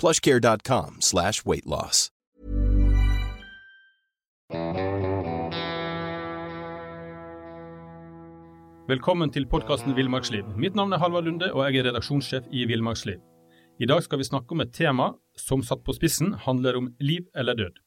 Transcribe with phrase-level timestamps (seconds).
[0.00, 2.10] plushcare.com slash weightloss.
[8.86, 10.46] Velkommen til podkasten Villmarksliv.
[10.54, 13.18] Mitt navn er Halvard Lunde, og jeg er redaksjonssjef i Villmarksliv.
[13.82, 17.26] I dag skal vi snakke om et tema som satt på spissen handler om liv
[17.34, 17.80] eller død.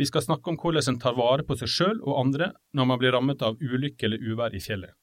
[0.00, 3.02] Vi skal snakke om hvordan en tar vare på seg sjøl og andre når man
[3.02, 4.96] blir rammet av ulykke eller uvær i fjellet.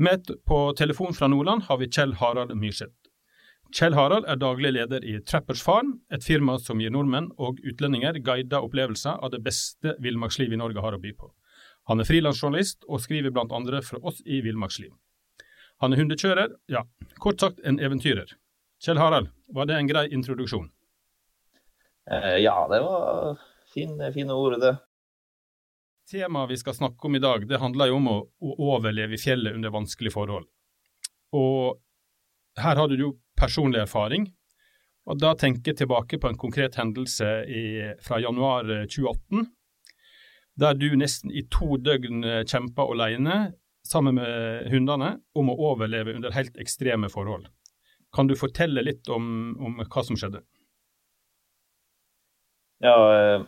[0.00, 3.05] Med på telefon fra Nordland har vi Kjell Harald Myrseth.
[3.74, 8.20] Kjell Harald er daglig leder i Trappers Farm, et firma som gir nordmenn og utlendinger
[8.22, 11.32] guida opplevelser av det beste villmarkslivet i Norge har å by på.
[11.90, 14.94] Han er frilansjournalist og skriver blant andre for oss i Villmarksliv.
[15.82, 16.82] Han er hundekjører, ja,
[17.22, 18.32] kort sagt en eventyrer.
[18.82, 20.70] Kjell Harald, var det en grei introduksjon?
[22.10, 23.38] Eh, ja, det var
[23.74, 24.76] fine, fine ord, det.
[26.10, 29.20] Temaet vi skal snakke om i dag, det handler jo om å, å overleve i
[29.20, 30.46] fjellet under vanskelige forhold.
[31.34, 31.78] Og
[32.62, 34.30] her har du jo personlig erfaring,
[35.06, 37.66] og da tenker jeg tilbake på en konkret hendelse i,
[38.02, 39.46] fra januar 2018
[40.60, 43.36] der du nesten i to døgn eh, kjempa alene
[43.86, 47.46] sammen med hundene om å overleve under helt ekstreme forhold.
[48.16, 50.40] Kan du fortelle litt om, om hva som skjedde?
[52.84, 53.44] Ja, eh,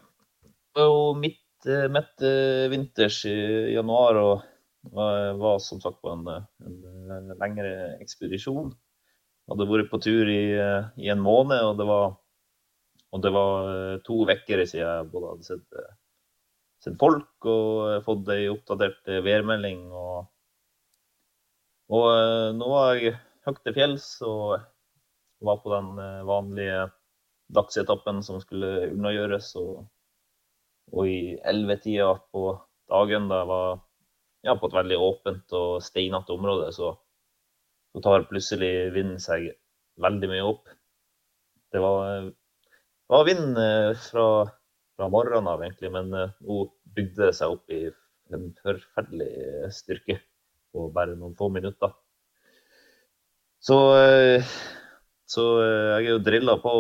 [0.77, 2.28] det var midt, eh, midt
[2.75, 3.38] vinters i
[3.75, 4.34] januar og
[4.94, 8.71] var, var som sagt på en, en lengre ekspedisjon.
[9.48, 10.42] Hadde vært på tur i,
[11.00, 12.10] i en måned, og det var,
[13.16, 13.70] og det var
[14.04, 15.78] to uker siden jeg både hadde sett
[16.84, 19.88] sett folk og fått ei oppdatert eh, værmelding.
[19.92, 20.28] Og,
[21.94, 23.16] og eh, nå var jeg
[23.48, 24.59] høyt til fjells og
[25.44, 26.86] var på den eh, vanlige
[27.54, 29.53] dagsetappen som skulle unnagjøres.
[29.60, 29.84] Og,
[30.94, 32.50] og i ellevetida på
[32.88, 33.69] dagen da jeg var
[34.47, 36.94] ja, på et veldig åpent og steinete område, så,
[37.94, 39.50] så, tar plutselig vinden seg
[40.03, 40.69] veldig mye opp.
[41.72, 43.59] Det var, det var vind
[44.04, 44.28] fra
[44.99, 45.93] fra morgenen av, egentlig.
[45.94, 46.65] Men uh, nå
[46.97, 47.84] bygde det seg opp i
[48.34, 50.19] en forferdelig styrke
[50.75, 51.94] på bare noen få minutter.
[53.62, 53.77] Så,
[55.27, 56.72] så jeg er jo drilla på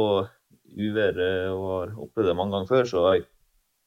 [0.78, 1.16] uvær
[1.54, 3.24] og har opplevd det mange ganger før, så jeg,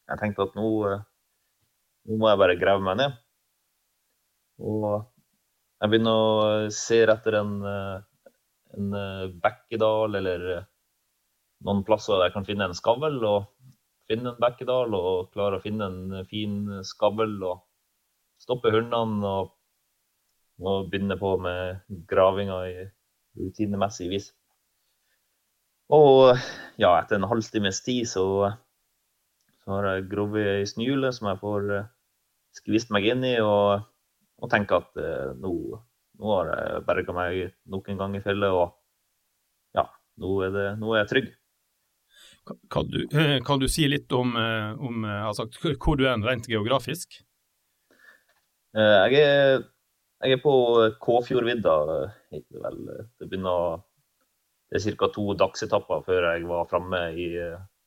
[0.09, 3.15] jeg tenkte at nå, nå, må jeg bare grave meg ned.
[4.59, 4.87] Og
[5.81, 7.53] jeg begynner å se etter en,
[8.77, 8.97] en
[9.41, 10.45] bekkedal eller
[11.65, 13.17] noen plasser der jeg kan finne en skavl.
[13.25, 13.49] og
[14.11, 17.63] finne en bekkedal og klare å finne en fin skavl og
[18.41, 19.53] stoppe hundene og,
[20.61, 22.75] og begynne på med gravinga i
[23.39, 24.31] rutinemessig vis.
[25.91, 26.31] Og
[26.79, 28.25] ja, etter en halvtimes tid så,
[29.61, 31.89] så har jeg grovet ei snule som jeg får eh,
[32.55, 33.83] skvist meg inn i, og,
[34.41, 35.53] og tenker at eh, nå,
[36.21, 39.85] nå, har jeg berga meg nok en gang i fjellet, og ja,
[40.21, 41.29] nå er, det, nå er jeg trygg.
[42.73, 43.03] Kan du,
[43.47, 45.47] kan du si litt om, eh, om eh, altså,
[45.77, 47.21] hvor du er rent geografisk?
[48.77, 49.63] Eh, jeg er,
[50.25, 50.55] jeg er på
[51.01, 51.77] Kåfjordvidda.
[52.31, 53.81] Det, begynner
[54.71, 55.09] Det er ca.
[55.11, 57.01] to dagsetapper før jeg var framme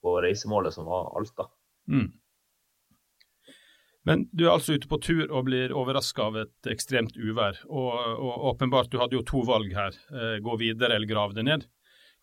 [0.04, 1.48] på reisemålet, som var Alta.
[1.88, 2.12] Mm.
[4.05, 7.56] Men du er altså ute på tur og blir overraska av et ekstremt uvær.
[7.71, 9.97] Og, og, åpenbart, du hadde jo to valg her.
[10.45, 11.65] Gå videre eller grave det ned.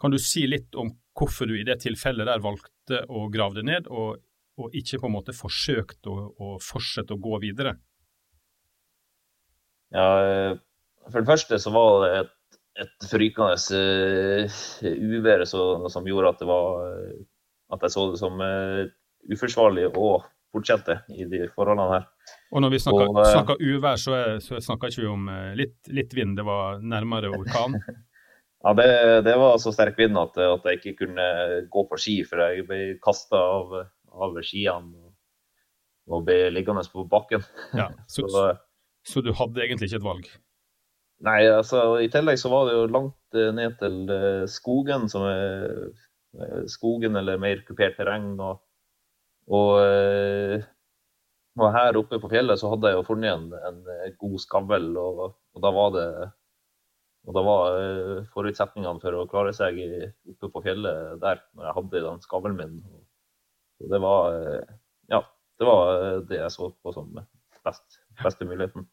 [0.01, 3.66] Kan du si litt om hvorfor du i det tilfellet der valgte å grave det
[3.68, 4.22] ned, og,
[4.57, 7.75] og ikke på en måte forsøkte å, å, fortsette å gå videre?
[9.94, 10.07] Ja,
[11.10, 16.86] For det første så var det et, et frykende uh, uvær som gjorde at, var,
[17.75, 18.42] at jeg så det som
[19.31, 20.13] uforsvarlig å
[20.51, 22.07] fortsette i de forholdene her.
[22.51, 25.30] Og når vi snakker, og, uh, snakker uvær, så, er, så snakker ikke vi om
[25.57, 27.80] litt, litt vind, det var nærmere orkan?
[28.62, 31.24] Ja, det, det, var så sterk vind at, at, jeg ikke kunne
[31.74, 33.74] gå på ski, for jeg ble kasta av,
[34.13, 35.07] av skiene
[36.12, 37.42] og, ble liggende på bakken.
[37.77, 38.45] Ja, så, så,
[39.07, 40.30] så, du hadde egentlig ikke et valg?
[41.25, 45.25] Nei, altså i tillegg så var det jo langt eh, ned til eh, skogen, som
[45.30, 45.92] er
[46.71, 48.33] skogen eller mer kupert terreng.
[48.42, 48.62] Og,
[49.47, 50.65] og,
[51.57, 55.23] og, her oppe på fjellet så hadde jeg jo funnet en, en god skavl, og,
[55.55, 56.07] og da var det
[57.27, 59.77] og da var eh, forutsetningene for å klare seg
[60.31, 62.79] oppe på fjellet der, når jeg hadde den skavlen min.
[63.81, 64.71] Og det var eh,
[65.13, 65.21] ja,
[65.61, 67.11] det var eh, det jeg så på som
[67.61, 68.87] best, beste muligheten.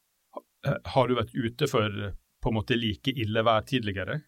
[0.93, 1.89] Har du vært ute for
[2.39, 4.21] på en måte like ille vær tidligere?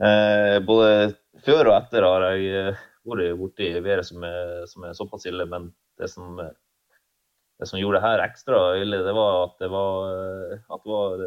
[0.00, 1.12] Eh, både
[1.44, 2.72] før og etter har jeg
[3.04, 5.46] vært borti været som er, som er såpass ille.
[5.50, 5.70] Men
[6.00, 10.16] det som, det som, gjorde det her ekstra ille, det var at det var,
[10.58, 11.26] at det var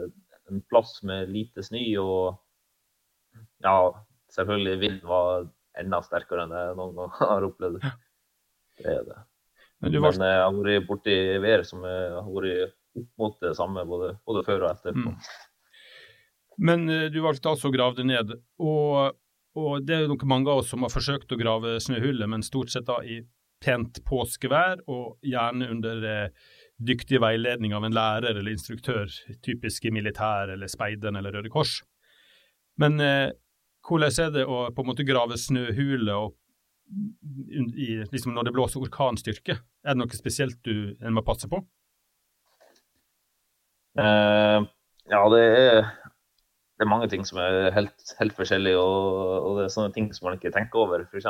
[0.51, 1.83] en plass med lite snø.
[2.01, 3.77] Og ja,
[4.33, 5.47] selvfølgelig vinden var
[5.77, 7.81] enda sterkere enn jeg noen gang har opplevd.
[8.77, 9.21] Det er det.
[9.83, 10.15] Men, var...
[10.17, 14.41] Men jeg har vært borti været som har vært opp mot det samme både, både
[14.47, 14.95] før og etter.
[14.97, 15.13] Mm.
[16.57, 18.33] Men eh, du valgte altså å grave det ned.
[18.57, 19.17] Og,
[19.57, 22.71] og, det er nok mange av oss som har forsøkt å grave snøhullet, men stort
[22.73, 23.21] sett da i
[23.63, 29.09] pent påskevær, og gjerne under eh, dyktig veiledning av en lærer eller instruktør,
[29.45, 31.79] typisk i militær eller speideren eller Røde Kors.
[32.77, 33.31] Men eh,
[33.87, 36.29] hvordan er det å på en måte grave snøhuler
[38.13, 39.57] liksom når det blåser orkanstyrke?
[39.83, 41.59] Er det noe spesielt du en må passe på?
[43.97, 44.61] Uh,
[45.09, 45.87] ja, det er,
[46.77, 50.11] det er, mange ting som er helt, helt forskjellige, og, og, det er sånne ting
[50.13, 51.05] som man ikke tenker over.
[51.07, 51.29] F.eks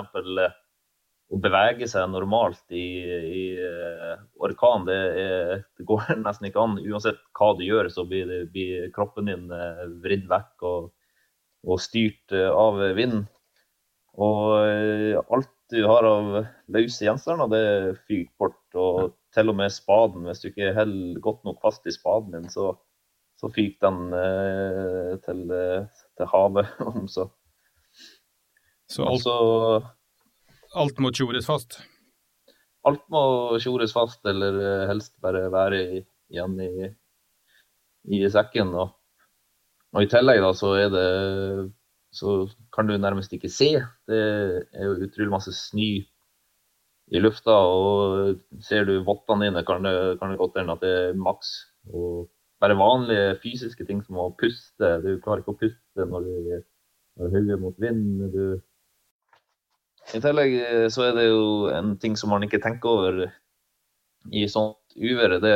[1.27, 4.13] å bevege seg normalt i, i uh,
[4.47, 6.77] orkan, det, er, det, går nesten ikke an.
[6.87, 10.93] Uansett hva du gjør, så blir, det, blir kroppen din uh, vridd vekk og,
[11.67, 13.25] og styrt av vinden.
[14.17, 16.29] Og alt du har av
[16.73, 18.61] løse gjenstander, det fyker bort.
[18.79, 22.47] Og til og med spaden, hvis du ikke holder godt nok fast i spaden din,
[22.49, 22.71] så,
[23.37, 24.13] så fyk den
[25.25, 25.43] til,
[26.17, 27.27] til havet om så.
[28.89, 29.27] Så alt...
[29.27, 29.85] Også,
[30.75, 31.79] Alt må tjores fast?
[32.87, 33.21] Alt må
[33.63, 36.89] tjores fast, eller eh, helst bare være igjen i,
[38.17, 38.73] i sekken.
[38.75, 38.93] Og,
[39.93, 41.07] og, i tillegg da, så er det
[42.17, 43.73] så kan du nærmest ikke se.
[44.09, 44.21] Det
[44.73, 45.89] er jo utrolig masse snø
[47.07, 50.93] i lufta, og ser du vottene dine, kan det, kan det godt hende at det
[51.01, 51.53] er maks.
[51.93, 52.27] Og
[52.61, 54.95] bare vanlige fysiske ting som å puste.
[55.03, 56.63] Du klarer ikke å puste når du,
[57.19, 58.25] når hodet mot vind.
[58.33, 58.57] Du
[60.15, 63.23] i tillegg eh, så er det jo en ting som man ikke tenker over
[64.31, 65.37] i sånt uvær.
[65.43, 65.53] Det,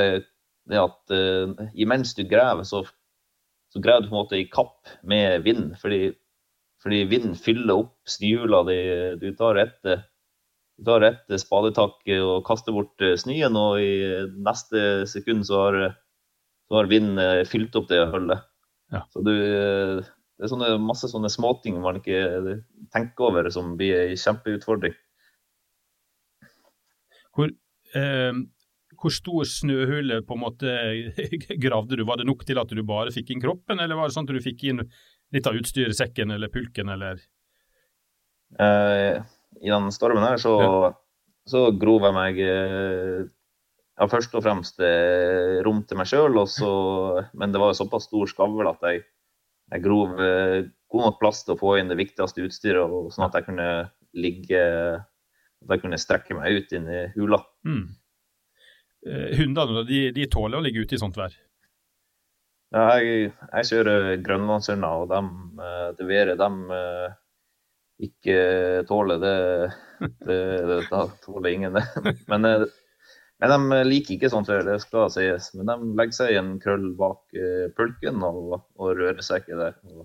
[0.71, 2.83] er at uh, imens du graver, så,
[3.71, 5.71] så graver du på en måte i kapp med vind.
[5.81, 6.11] Fordi,
[6.83, 8.79] fordi vind fyller opp snøhjula di.
[9.23, 13.91] Du tar et, du tar et spadetak og kaster bort eh, snøen, og i
[14.35, 15.81] neste sekund så har,
[16.71, 17.19] så har vind
[17.51, 18.47] fylt opp det hullet.
[18.91, 19.03] Ja.
[19.11, 19.33] Så du
[20.41, 22.55] det er sånne, masse sånne småting man ikke
[22.89, 24.95] tenker over, som blir en kjempeutfordring.
[27.37, 27.51] Hvor,
[27.93, 28.39] eh,
[28.97, 30.73] hvor stor snøhule på en måte
[31.61, 32.01] gravde du?
[32.09, 34.33] Var det nok til at du bare fikk inn kroppen, eller var det sånn at
[34.33, 37.21] du fikk inn litt av utstyret, sekken eller pulken, eller?
[38.57, 39.21] Eh,
[39.61, 40.91] I den stormen her så, ja.
[41.53, 43.29] så grov jeg meg eh,
[43.99, 46.37] ja, først og fremst eh, rom til meg sjøl,
[47.37, 49.03] men det var jo såpass stor skavl at jeg
[49.71, 53.29] jeg grov eh, god nok plass til å få inn det viktigste utstyret, og sånn
[53.29, 53.69] at jeg kunne
[54.19, 54.59] ligge
[55.61, 57.39] at jeg kunne strekke meg ut inn i hula.
[57.67, 57.85] Mm.
[59.07, 61.37] Eh, hundene de, de, tåler å ligge ute i sånt vær?
[62.75, 65.31] Ja, jeg, jeg kjører grønlandshunder, og dem,
[65.97, 66.51] det været de
[68.07, 68.37] ikke
[68.89, 69.35] tåler, det,
[70.25, 71.75] det, det, det tåler ingen.
[72.31, 72.47] Men
[73.41, 75.49] men de liker ikke sånt det skal sies.
[75.57, 79.57] Men de legger seg i en krøll bak uh, pulken og, og, rører seg ikke
[79.57, 79.77] der.
[79.89, 80.03] Og,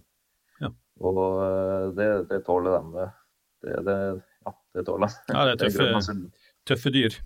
[0.62, 0.70] ja.
[1.04, 3.06] og uh, det, det, tåler de.
[3.66, 3.96] Det, det,
[4.46, 5.34] ja, det tåler de.
[5.34, 6.14] Ja, det er tøffe,
[6.70, 7.18] tøffe dyr.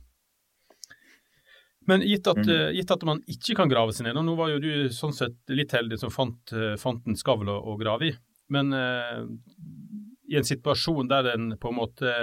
[1.86, 2.50] Men gitt at, mm.
[2.50, 5.14] uh, gitt at, man ikke kan grave seg ned, og nå var jo du sånn
[5.14, 8.16] sett litt heldig som fant, fant en skavl å, å, grave i,
[8.50, 12.14] men i en situasjon der en på en måte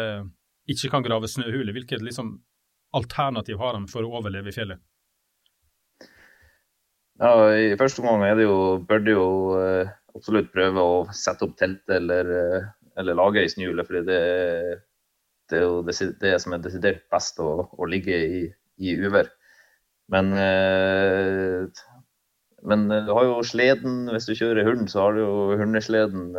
[0.68, 2.36] ikke kan grave snøhule, hvilket liksom
[2.96, 4.82] alternativ har de for å overleve i fjellet?
[7.18, 11.48] Ja, I første omgang er det jo, bør du jo uh, absolutt prøve å sette
[11.48, 12.68] opp teltet eller, uh,
[13.02, 13.86] eller lage ei snøhule.
[13.88, 14.22] fordi det,
[15.50, 18.44] det, er jo det, som er desidert best å, å ligge i,
[18.78, 19.32] i uvær.
[20.14, 21.66] Men, uh,
[22.70, 24.06] men du har jo sleden.
[24.14, 26.30] Hvis du kjører hund, så har du jo hundesleden.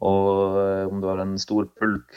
[0.00, 0.58] Og
[0.90, 2.10] om du har en stor pulk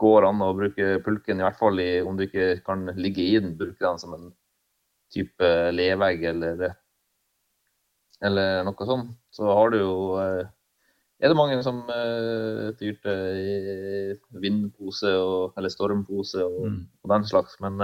[0.00, 3.34] går an å bruke pulken, i hvert fall i, om du ikke kan ligge i
[3.38, 3.56] den.
[3.58, 4.30] Bruke den som en
[5.12, 6.70] type levegg eller,
[8.24, 9.12] eller noe sånt.
[9.34, 10.48] Så har du jo eh,
[11.20, 11.82] er det mange som
[12.78, 13.56] fyrte i
[14.40, 16.78] vindpose og, eller stormpose og, mm.
[17.04, 17.58] og den slags.
[17.60, 17.76] Men,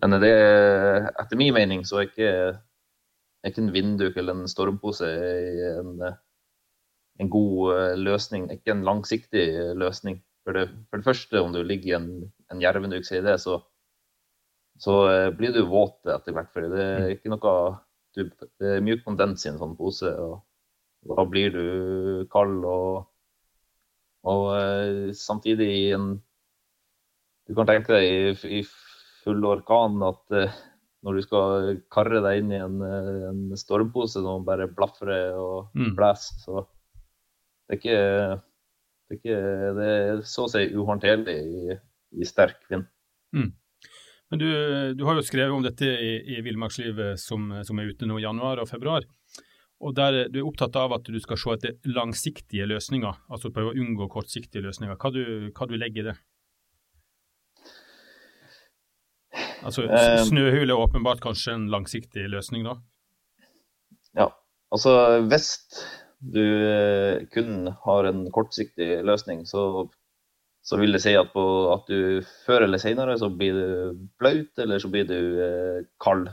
[0.00, 0.32] men det,
[1.12, 5.10] etter min mening så er ikke, er ikke en vindduk eller en stormpose
[5.74, 6.06] en,
[7.20, 8.48] en god løsning.
[8.56, 9.44] Ikke en langsiktig
[9.76, 10.22] løsning.
[10.46, 12.10] For det, for det første, om du ligger i en,
[12.54, 13.58] en jervenuk, sier det, så,
[14.78, 16.52] så uh, blir du våt etter hvert.
[16.54, 17.54] For det er ikke noe
[18.14, 20.12] du, Det er mye kondens i en sånn pose.
[20.14, 20.44] og,
[21.10, 21.66] Da blir du
[22.30, 22.62] kald.
[22.62, 23.10] Og,
[24.30, 26.14] og uh, samtidig i en
[27.46, 28.62] Du kan tenke deg i, i
[29.22, 30.56] full orkan at uh,
[31.06, 35.92] når du skal karre deg inn i en, en stormpose som bare blafrer og mm.
[35.94, 38.00] blåser, så det er ikke
[39.10, 41.76] det er, så å si uhåndterlig i,
[42.18, 42.88] i sterk vind.
[43.36, 43.52] Mm.
[44.30, 44.48] Men du,
[44.98, 48.24] du, har jo skrevet om dette i, i Villmarkslivet som, som, er ute nå i
[48.24, 49.06] januar og februar.
[49.84, 53.74] Og der Du er opptatt av at du skal se etter langsiktige løsninger, altså prøve
[53.74, 54.98] å unngå kortsiktige løsninger.
[54.98, 55.22] Hva du,
[55.52, 56.16] hva du legger i det?
[59.66, 62.76] Altså, eh, Snøhule er åpenbart kanskje en langsiktig løsning, da?
[64.16, 64.30] Ja,
[64.72, 64.92] altså
[65.28, 65.50] hvis
[66.32, 69.86] du eh, kun har en kortsiktig løsning, så,
[70.66, 74.52] så vil det si at, på, at, du før eller senere så blir du blaut,
[74.62, 76.30] eller så blir du eh, kald.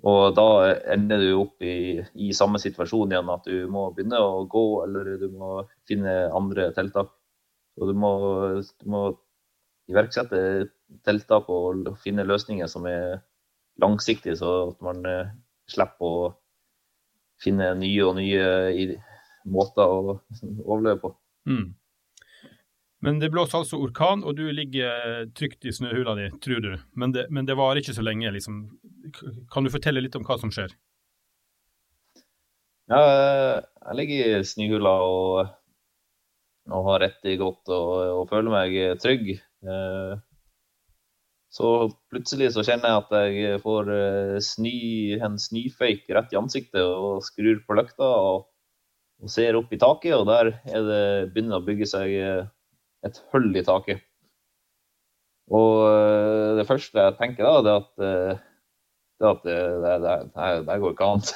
[0.00, 0.46] Og da
[0.94, 5.16] ender du opp i, i, samme situasjon igjen, at du må begynne å gå, eller
[5.20, 7.10] du må finne andre tiltak.
[7.80, 8.12] Og du må,
[8.80, 9.02] du må
[9.90, 10.40] iverksette
[11.06, 13.20] tiltak og finne løsninger som er
[13.80, 15.34] langsiktige, så at man eh,
[15.70, 16.30] slipper å
[17.42, 18.96] finne nye og nye
[19.50, 20.16] måter å
[20.66, 21.12] overleve på.
[21.48, 21.68] Mm.
[23.00, 26.74] Men det blåser altså orkan, og du ligger trygt i snøhula di, tror du.
[26.92, 28.32] Men det, men det varer ikke så lenge.
[28.34, 28.66] liksom.
[29.52, 30.74] Kan du fortelle litt om hva som skjer?
[32.90, 33.00] Ja,
[33.62, 35.54] jeg ligger i snøhula og,
[36.68, 39.32] og har rett i godt og, og føler meg trygg.
[39.64, 40.12] Eh,
[41.50, 44.74] så plutselig så kjenner jeg at jeg får eh, sny,
[45.18, 48.44] en snøføyk rett i ansiktet og skrur på lykta og,
[49.18, 51.02] og, ser opp i taket, og der er det
[51.34, 52.44] begynner å bygge seg eh,
[53.06, 54.06] et hull i taket.
[55.50, 60.48] Og eh, det første jeg tenker da, det er at, det, at det, det, det,
[60.70, 61.28] det går ikke an.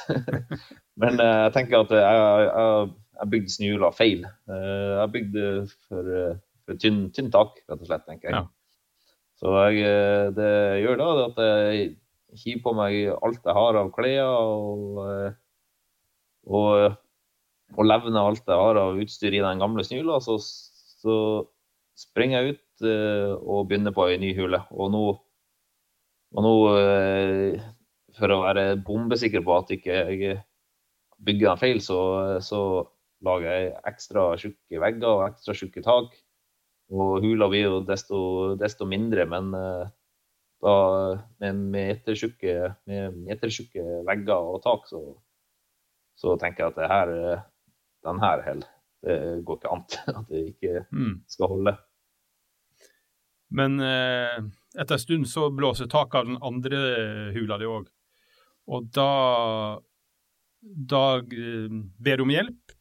[1.03, 4.23] Men jeg tenker at jeg, jeg, jeg bygde snøhjula feil.
[4.47, 5.47] Jeg bygde
[5.89, 6.13] for,
[6.63, 8.39] for tynn, tynn tak, rett og slett, tenker jeg.
[8.39, 8.47] Ja.
[9.39, 11.89] Så jeg, eh, det jeg gjør da, at jeg
[12.39, 15.35] hiver på meg alt jeg har av klær, og, eh,
[16.47, 16.95] og,
[17.75, 20.21] og levner alt jeg har av utstyr i den gamle snøhula.
[20.23, 20.39] Så,
[21.01, 21.17] så,
[21.95, 24.59] springer jeg ut eh, og begynner på ei ny hule.
[24.75, 25.03] Og nå,
[26.35, 26.55] og nå,
[28.17, 30.33] for å være bombesikker på at ikke jeg
[31.23, 31.99] bygger den feil, så,
[32.43, 32.59] så
[33.23, 36.11] lager jeg ekstra tjukke vegger og ekstra tjukke tak.
[36.93, 38.17] Og hula blir jo desto,
[38.59, 39.87] desto mindre, men uh,
[40.65, 40.75] da
[41.41, 42.53] med metertjukke,
[42.89, 45.01] med metertjukke vegger og tak, så,
[46.17, 47.43] så, tenker jeg at det her, eh,
[48.07, 48.71] den her holder.
[49.05, 49.83] Det går ikke an
[50.19, 51.17] at det ikke mm.
[51.29, 51.75] skal holde.
[53.55, 54.39] Men eh,
[54.75, 56.79] etter en stund så blåser taket av den andre
[57.35, 57.91] hula di òg.
[58.73, 59.09] Og da,
[60.63, 61.69] da eh,
[62.01, 62.73] ber du om hjelp,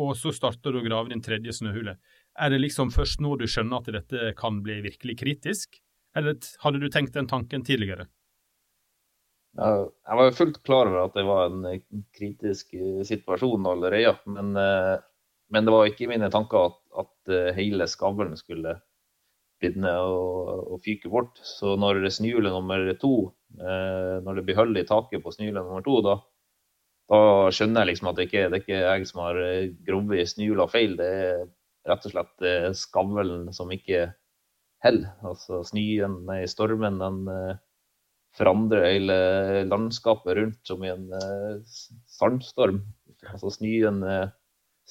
[0.00, 1.96] og så starter du å grave din tredje snøhule.
[2.40, 5.76] Er det liksom først nå du skjønner at dette kan bli virkelig kritisk,
[6.16, 8.08] eller hadde du tenkt den tanken tidligere?
[9.58, 11.82] Jeg var jo fullt klar over at det var en eh,
[12.14, 15.02] kritisk eh, situasjon allerede, men, eh,
[15.50, 18.76] men det var ikke mine tanker at, at hele skavlen skulle
[19.60, 21.40] begynne og, og, fyke bort.
[21.44, 23.14] Så når snøhjulet nummer to,
[23.58, 26.14] når det blir hull i taket på snøhjulet nummer to, da,
[27.10, 27.18] da,
[27.52, 29.40] skjønner jeg liksom at det ikke det er jeg som har
[29.84, 30.94] grovet snøhjula feil.
[30.96, 31.42] Det er
[31.88, 34.10] rett og slett eh, skavlen som ikke
[34.84, 35.14] holder.
[35.26, 37.60] Altså snøen, nei, stormen, den eh,
[38.38, 39.16] forandrer hele
[39.68, 42.84] landskapet rundt som i en uh, sandstorm.
[43.26, 44.04] Altså snøen,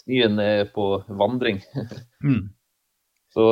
[0.01, 1.62] snøen er på vandring.
[2.25, 2.50] mm.
[3.31, 3.46] Så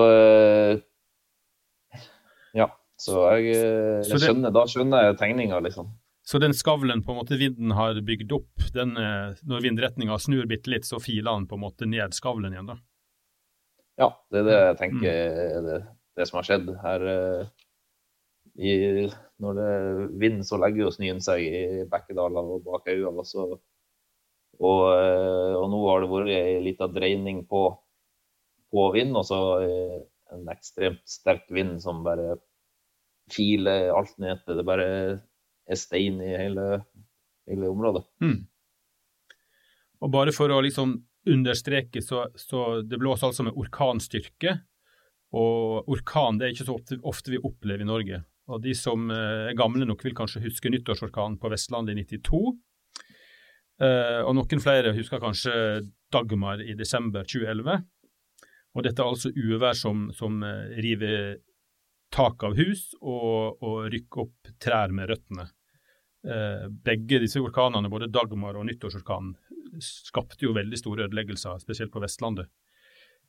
[2.57, 2.67] ja.
[2.99, 5.93] Så jeg, jeg så det, skjønner, da skjønner jeg tegninga, liksom.
[6.27, 8.97] Så den skavlen på en måte vinden har bygd opp, den,
[9.47, 12.79] når vindretninga snur bitte litt, så filer den på en måte ned skavlen igjen, da?
[13.97, 15.39] Ja, det er det jeg tenker mm.
[15.45, 15.77] er det,
[16.17, 17.05] det som har skjedd her.
[17.13, 17.47] Eh,
[18.57, 18.73] I,
[19.41, 23.09] når det er vind, så legger jo snøen seg i bekkedaler og bak øya.
[23.09, 23.57] Og,
[24.57, 27.63] og, eh, og, nå har det vært ei lita dreining på,
[28.73, 29.97] på vind, og så eh,
[30.35, 32.37] en ekstremt sterk vind som bare
[33.31, 34.87] filer alt ned til det bare
[35.67, 36.67] er stein i hele,
[37.49, 38.05] hele området.
[38.23, 38.45] Mm.
[40.05, 40.95] Og bare for å liksom
[41.33, 44.57] understreke, så, så det blåser altså med orkanstyrke.
[45.35, 48.21] Og orkan det er ikke så ofte, ofte vi opplever i Norge.
[48.47, 52.55] Og De som eh, er gamle nok vil kanskje huske nyttårsorkanen på Vestlandet i 92.
[53.77, 55.51] Uh, og noen flere husker kanskje
[56.09, 57.83] Dagmar i desember 2011.
[58.73, 61.37] Og dette er altså uvær som, som eh, river
[62.13, 65.47] tak av hus og, og rykker opp trær med røttene.
[66.83, 69.35] Begge disse orkanene, både Dagmar og nyttårsorkanen,
[69.83, 72.49] skapte jo veldig store ødeleggelser, spesielt på Vestlandet.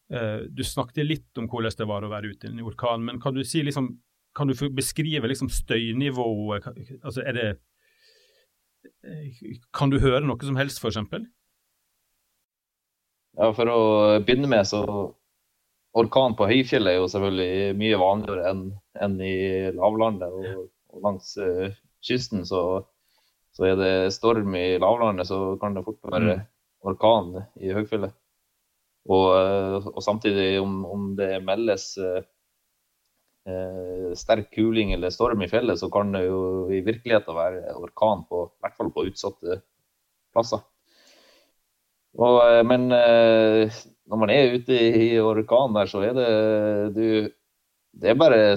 [0.09, 3.37] Du snakket litt om hvordan det var å være ute i en orkan, men kan
[3.37, 3.90] du si liksom
[4.38, 6.67] kan du beskrive liksom støynivået?
[7.02, 7.49] Altså, er det
[9.75, 10.99] Kan du høre noe som helst, f.eks.?
[13.38, 13.81] Ja, for å
[14.23, 14.83] begynne med, så
[15.99, 18.64] Orkan på høyfjellet er jo selvfølgelig mye vanligere enn
[19.02, 19.35] enn i
[19.75, 20.31] lavlandet.
[20.31, 21.71] Og, og langs uh,
[22.05, 22.83] kysten så,
[23.59, 26.49] så, er det storm i lavlandet, så kan det fort være mm.
[26.87, 28.15] orkan i høyfjellet.
[29.09, 32.21] Og, uh, og samtidig, om, om det meldes uh,
[33.49, 36.41] eh, sterk kuling eller storm i fjellet, så kan det jo
[36.73, 39.61] i virkeligheten være orkan på i hvert fall på utsatte
[40.35, 40.62] plasser.
[42.19, 46.31] Og, eh, men eh, når man er ute i orkan der, så er det
[46.97, 47.09] du
[47.99, 48.57] Det er bare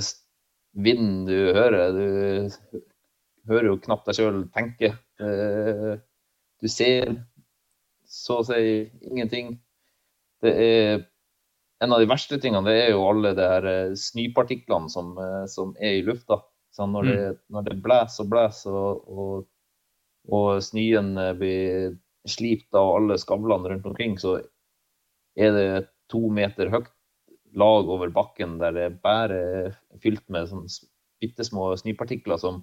[0.74, 1.92] vind du hører.
[1.96, 2.80] Du
[3.50, 4.94] hører jo knapt deg sjøl tenke.
[5.22, 5.94] Eh,
[6.62, 7.16] du ser
[8.06, 8.62] så å si
[9.08, 9.56] ingenting.
[10.42, 11.06] Det er
[11.82, 13.66] en av de verste tingene det er jo alle de her
[13.98, 16.42] snypartiklene snøpartiklene som, eh, som, er i lufta.
[16.72, 17.40] Så når, det, mm.
[17.56, 19.48] når det blåser og blåser, og, og,
[20.32, 21.98] og snøen eh, blir
[22.30, 24.38] slipt av alle skavlene rundt omkring, så
[25.36, 25.68] er det
[26.12, 26.92] to meter høyt
[27.58, 30.68] lag over bakken der det bare er fylt med sånn
[31.22, 32.62] bitte små snøpartikler som,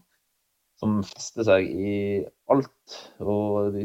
[0.78, 1.94] som, fester seg i
[2.50, 2.98] alt.
[3.20, 3.78] Og,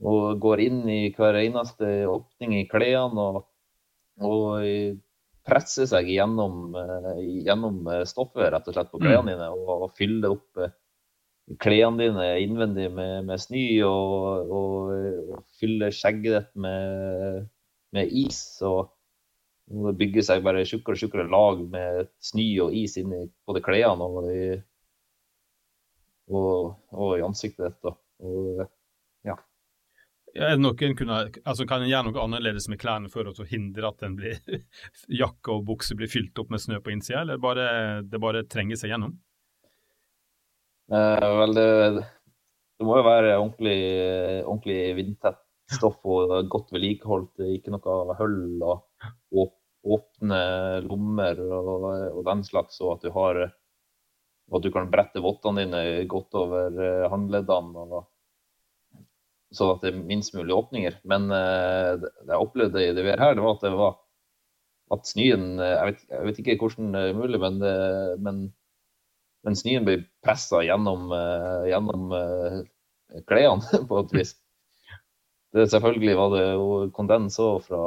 [0.00, 3.30] og går inn i hver eneste åpning i klærne.
[3.30, 3.46] og
[4.20, 4.60] og
[5.46, 7.16] presser seg gjennom, eh,
[7.46, 9.32] gjennom eh, stoffet rett og slett på klærne mm.
[9.32, 10.74] dine og, og, fyller opp eh,
[11.60, 14.94] klærne dine innvendig med, med snø og, og,
[15.34, 17.48] og, fylle skjegget ditt med,
[17.96, 18.40] med is.
[18.66, 18.92] og
[19.70, 24.06] det bygger seg bare tjukkere og tjukkere lag med snø og is inni både klærne
[24.06, 24.30] og,
[26.30, 27.96] og, og, i ansiktet ditt.
[28.20, 28.62] Og,
[29.26, 29.36] ja.
[30.98, 34.38] kunne, altså Kan en gjøre noe annerledes med klærne for å hindre at blir,
[35.22, 37.66] jakke og bukse blir fylt opp med snø på innsida, eller bare,
[38.06, 39.18] det bare trenger seg gjennom?
[40.90, 41.68] Eh, vel, det,
[42.00, 43.78] det, må jo være ordentlig,
[44.42, 47.44] ordentlig vindtett stoff og godt vedlikeholdt.
[47.54, 50.40] Ikke noe hull og åpne
[50.84, 53.42] lommer og, og, den slags, og at du har
[54.50, 58.02] og at du kan brette vottene dine godt over eh, håndleddene.
[59.54, 60.96] sånn at det er minst mulig åpninger.
[61.10, 63.96] Men uh, det jeg opplevde i det været her, det var at det var
[64.94, 67.58] at snøen eh, jeg jeg vet ikke hvordan det er mulig, men,
[68.26, 68.38] men,
[69.46, 71.12] men snøen ble pressa gjennom,
[71.70, 72.14] gjennom
[73.30, 74.34] klærne på et vis.
[75.54, 77.84] Det, selvfølgelig var det jo kondens òg fra,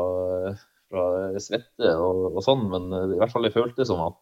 [0.93, 1.07] fra,
[1.41, 4.21] svette og, og, sånn, men i hvert fall det føltes som at,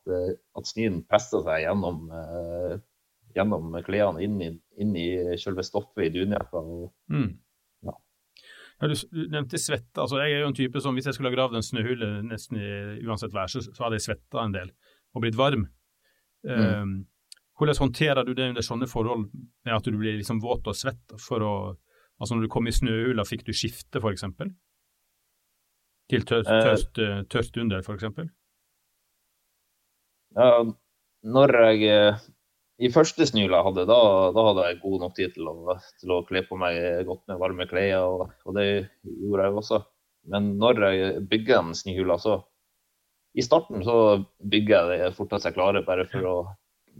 [0.57, 2.07] at snøen pressa seg gjennom
[3.35, 4.39] gjennom klærne inn,
[4.79, 6.63] inn, i selve stoffet i dunjakka.
[7.11, 7.29] Mm.
[7.87, 7.95] Ja.
[8.81, 8.95] Du,
[9.31, 10.01] nevnte svette.
[10.01, 12.59] altså Jeg er jo en type som hvis jeg skulle ha gravd en snøhule nesten
[12.59, 12.71] i,
[13.05, 14.73] uansett vær, så, så hadde jeg svetta en del
[15.15, 15.67] og blitt varm.
[16.47, 16.67] Mm.
[16.81, 16.93] Um,
[17.59, 19.27] hvordan håndterer du det under sånne forhold,
[19.67, 21.13] med at du blir liksom våt og svett?
[21.21, 21.53] for å,
[22.17, 24.25] altså Når du kom i snøhula, fikk du skifte f.eks.?
[26.11, 26.67] Til tørst, eh.
[26.67, 28.29] tørt, uh, tørt under, f.eks.?
[30.37, 30.51] Ja,
[31.27, 32.13] når jeg
[32.81, 33.97] i første snøla jeg hadde, da,
[34.33, 37.41] da, hadde jeg god nok tid til å, til å kle på meg godt med
[37.41, 38.65] varme klær, og, og, det
[39.03, 39.79] gjorde jeg også.
[40.33, 42.39] Men når jeg bygger en snøhula, så
[43.37, 43.97] I starten så
[44.49, 46.35] bygger jeg det fortest jeg klarer, bare for å,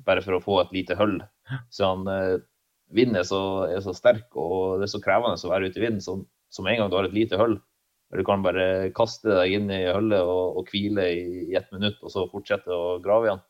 [0.06, 1.18] bare for å få et lite hull.
[1.74, 2.38] Så han, eh,
[2.94, 5.86] vinden er så, er så, sterk, og det er så krevende å være ute i
[5.88, 6.20] vinden, så,
[6.54, 7.58] så med en gang du har et lite hull,
[8.12, 12.02] du kan bare kaste deg inn i hullet og, og hvile i, i ett minutt,
[12.04, 13.44] og så fortsette å grave igjen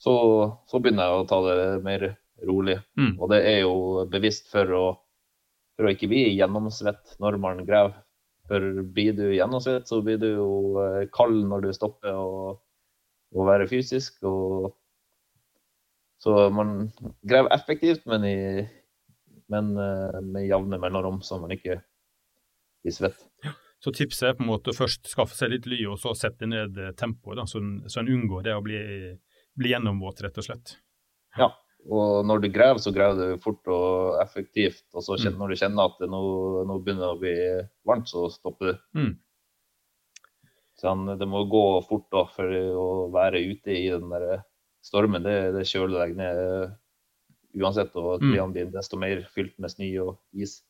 [0.00, 0.14] så,
[0.66, 2.06] så, begynner jeg å ta det mer
[2.48, 2.78] rolig.
[2.96, 3.12] Mm.
[3.20, 4.84] Og det er jo bevisst for å,
[5.76, 7.98] for å ikke bli gjennomsvett når man graver.
[8.50, 10.50] For blir du gjennomsvett, så blir du jo
[10.82, 12.56] eh, kald når du stopper å,
[13.30, 14.16] å være fysisk.
[14.26, 14.72] Og,
[16.20, 16.88] så man
[17.20, 18.64] graver effektivt, men, i,
[19.52, 21.82] men eh, med jevne mellomrom, så man ikke
[22.80, 23.20] blir svett.
[23.80, 26.48] Så tipset er på en måte å først skaffe seg litt ly, og så sette
[26.48, 28.80] ned tempoet, så, så en unngår det å bli,
[29.56, 30.74] bli gjennomvåt, rett og slett.
[31.38, 31.48] Ja,
[31.88, 34.84] og når du graver, så graver du fort og effektivt.
[34.92, 35.40] Og så kjenner, mm.
[35.40, 36.20] når du kjenner at det nå,
[36.68, 37.34] nå, begynner å bli
[37.88, 38.82] varmt, så stopper du.
[39.00, 39.12] Mm.
[40.80, 44.44] Så det må gå fort da, for å være ute i den der
[44.84, 45.24] stormen.
[45.24, 46.42] Det, det kjøler deg ned
[47.60, 48.36] uansett, og mm.
[48.54, 50.60] blir desto mer fylt med snø og is.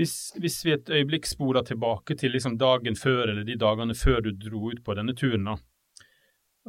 [0.00, 4.22] Hvis, hvis, vi et øyeblikk spoler tilbake til liksom dagen før eller de dagene før
[4.24, 5.56] du dro ut på denne turen, da,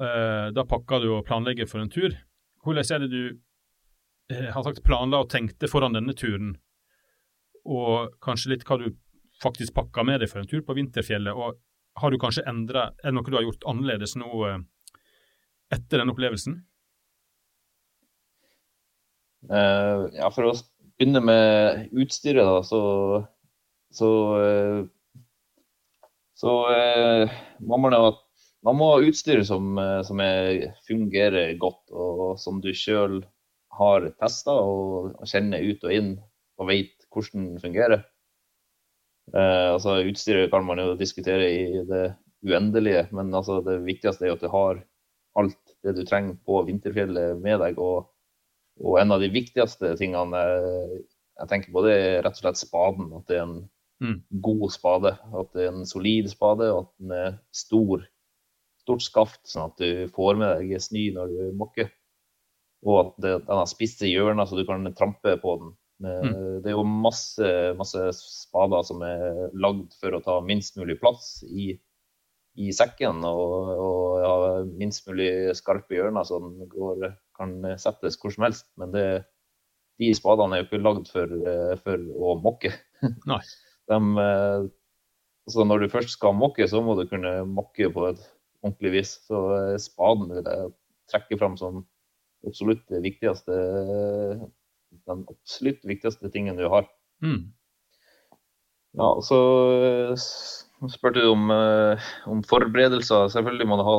[0.04, 2.18] eh, da pakka du og planlegger for en tur.
[2.66, 3.22] Hvordan er det du
[4.36, 6.58] eh, har sagt planla og tenkte foran denne turen,
[7.64, 8.90] og kanskje litt hva du
[9.40, 11.32] faktisk pakka med deg for en tur på vinterfjellet?
[11.32, 11.56] og
[12.02, 14.60] Har du kanskje endra Er det noe du har gjort annerledes nå eh,
[15.72, 16.60] etter den opplevelsen?
[19.48, 20.54] Uh, ja, for å
[21.02, 22.82] begynne med utstyret, da, så
[23.92, 24.10] så,
[24.40, 24.86] uh,
[26.40, 26.52] så
[27.60, 28.12] må man jo
[28.64, 29.74] man må ha utstyr som,
[30.06, 33.24] som er, fungerer godt, og som du sjøl
[33.74, 36.12] har testa og, og kjenner ut og inn
[36.62, 38.04] og vet hvordan det fungerer.
[39.34, 42.06] Eh, altså, utstyret kan man jo diskutere i det
[42.46, 44.82] uendelige, men altså, det viktigste er at du har
[45.40, 47.80] alt det du trenger på vinterfjellet med deg.
[47.80, 48.10] Og,
[48.80, 53.12] og en av de viktigste tingene jeg tenker på, det er rett og slett spaden.
[53.18, 53.58] At det er en
[54.04, 54.18] mm.
[54.46, 55.14] god spade.
[55.42, 58.06] At det er en solid spade, og at den er stor.
[58.82, 61.92] Stort skaft, sånn at du får med deg snø når du måker.
[62.82, 65.76] Og at det, den har spisse hjørner, så du kan trampe på den.
[66.02, 66.62] Mm.
[66.64, 71.44] Det er jo masse, masse spader som er lagd for å ta minst mulig plass
[71.46, 71.76] i
[72.60, 74.32] i sekken og, og ja,
[74.80, 78.70] minst mulig skarpe hjørner som går, kan settes hvor som helst.
[78.80, 79.06] Men det,
[80.02, 81.34] de spadene er jo ikke lagd for,
[81.82, 82.74] for å mokke.
[83.32, 83.42] Nei.
[83.92, 84.00] De,
[85.50, 88.22] altså når du først skal mokke, så må du kunne mokke på et
[88.62, 89.16] ordentlig vis.
[89.28, 90.72] Så eh, spaden vil jeg
[91.12, 91.84] trekke fram som
[92.48, 93.58] absolutt det viktigste
[95.08, 96.88] den absolutt viktigste tingen du har.
[97.24, 97.52] Mm.
[99.00, 99.38] Ja, så
[100.92, 103.30] spurte du om, eh, om, forberedelser.
[103.32, 103.96] Selvfølgelig må du ha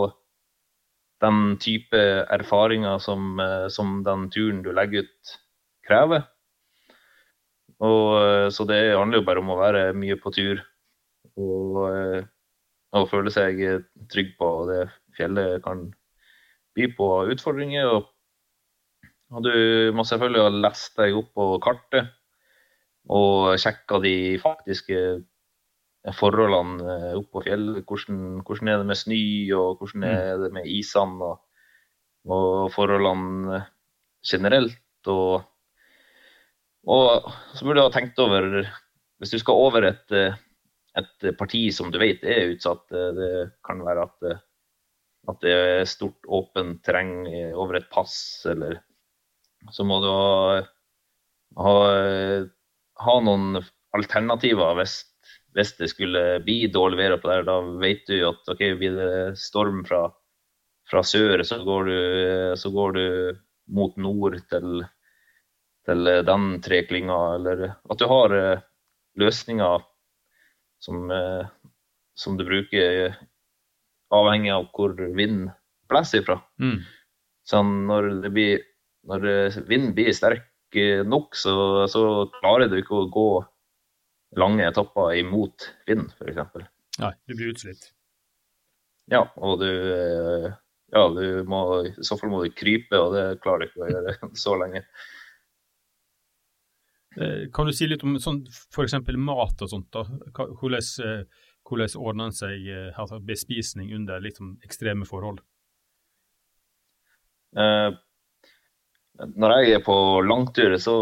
[1.22, 1.98] den type
[2.35, 5.35] erfaringer som, eh, som den turen du legger ut,
[5.87, 6.26] krever.
[7.82, 10.62] Og, eh, så det handler jo bare om å være mye på tur
[11.40, 11.78] og,
[12.92, 13.61] og føle seg
[14.12, 14.82] trygg på det
[15.16, 15.87] fjellet kan
[16.76, 17.88] by på utfordringer.
[17.88, 18.11] Og,
[19.32, 19.54] og du
[19.96, 22.12] må selvfølgelig ha lest deg opp på kartet
[23.11, 24.98] og sjekka de faktiske
[26.10, 27.86] forholdene eh, oppe på fjellet.
[27.86, 29.22] Hvordan, hvordan, er det med snø,
[29.58, 30.44] og hvordan er mm.
[30.44, 31.42] det med isene og,
[32.26, 33.62] og forholdene
[34.26, 35.10] generelt.
[35.10, 35.42] Og,
[36.90, 38.48] og, så burde du ha tenkt over
[39.22, 40.14] Hvis du skal over et,
[40.98, 43.32] et parti som du vet er utsatt, eh, det
[43.66, 44.32] kan være at,
[45.30, 48.80] at det er stort, åpent terreng over et pass, eller
[49.70, 50.58] så må du ha,
[51.62, 51.74] ha,
[53.06, 53.62] ha noen
[53.94, 54.96] alternativer hvis
[55.56, 59.38] hvis det skulle bli dårlig vær oppå der, da vet du at ok, blir det
[59.40, 60.06] storm fra,
[60.88, 61.98] fra sør, så går, du,
[62.60, 63.40] så går, du,
[63.72, 64.84] mot nord til,
[65.86, 67.18] til den treklinga.
[67.36, 68.64] Eller at du har eh,
[69.20, 69.84] løsninger
[70.82, 71.44] som, eh,
[72.18, 73.14] som du bruker
[74.12, 75.50] avhengig av hvor vind
[75.88, 76.40] blåser ifra.
[76.60, 76.80] Mm.
[77.48, 78.64] Sånn når, blir,
[79.08, 79.28] når
[79.68, 80.48] vinden blir sterk
[81.08, 82.02] nok, så, så
[82.38, 83.30] klarer du ikke å gå
[84.38, 86.68] lange etapper imot vind, f.eks.
[87.02, 87.90] Nei, du blir utslitt.
[89.10, 90.52] Ja, og du eh,
[90.92, 93.90] ja, du må, i så fall må du krype, og det klarer du ikke å
[93.90, 94.84] gjøre så lenge.
[97.16, 98.42] Eh, kan du si litt om sånn,
[98.74, 98.98] f.eks.
[99.16, 99.88] mat og sånt?
[99.94, 100.04] da?
[100.36, 105.40] Hvordan, eh, hvordan ordner en seg altså bespisning under liksom, ekstreme forhold?
[107.56, 107.90] Eh,
[109.36, 110.96] når jeg er på langtur, så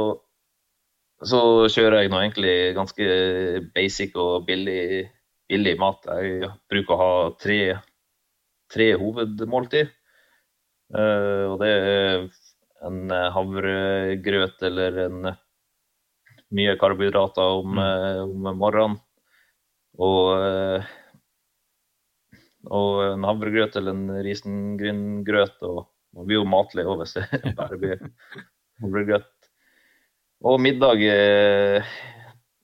[1.26, 3.06] så kjører jeg nå egentlig ganske
[3.74, 5.08] basic og billig,
[5.50, 6.06] billig mat.
[6.08, 7.58] Jeg bruker å ha tre,
[8.72, 9.92] tre hovedmåltid.
[10.90, 12.24] Uh, og det er
[12.88, 15.28] en havregrøt eller en
[16.56, 17.82] mye karbohydrater om, mm.
[17.84, 18.96] uh, om morgenen.
[20.00, 20.80] Og, uh,
[22.70, 25.60] og en havregrøt eller en risengryngrøt.
[25.68, 25.84] Og
[26.16, 28.00] man blir jo matlig òg hvis det bare blir
[28.82, 29.30] havregrøt.
[30.40, 31.90] Og middag eh,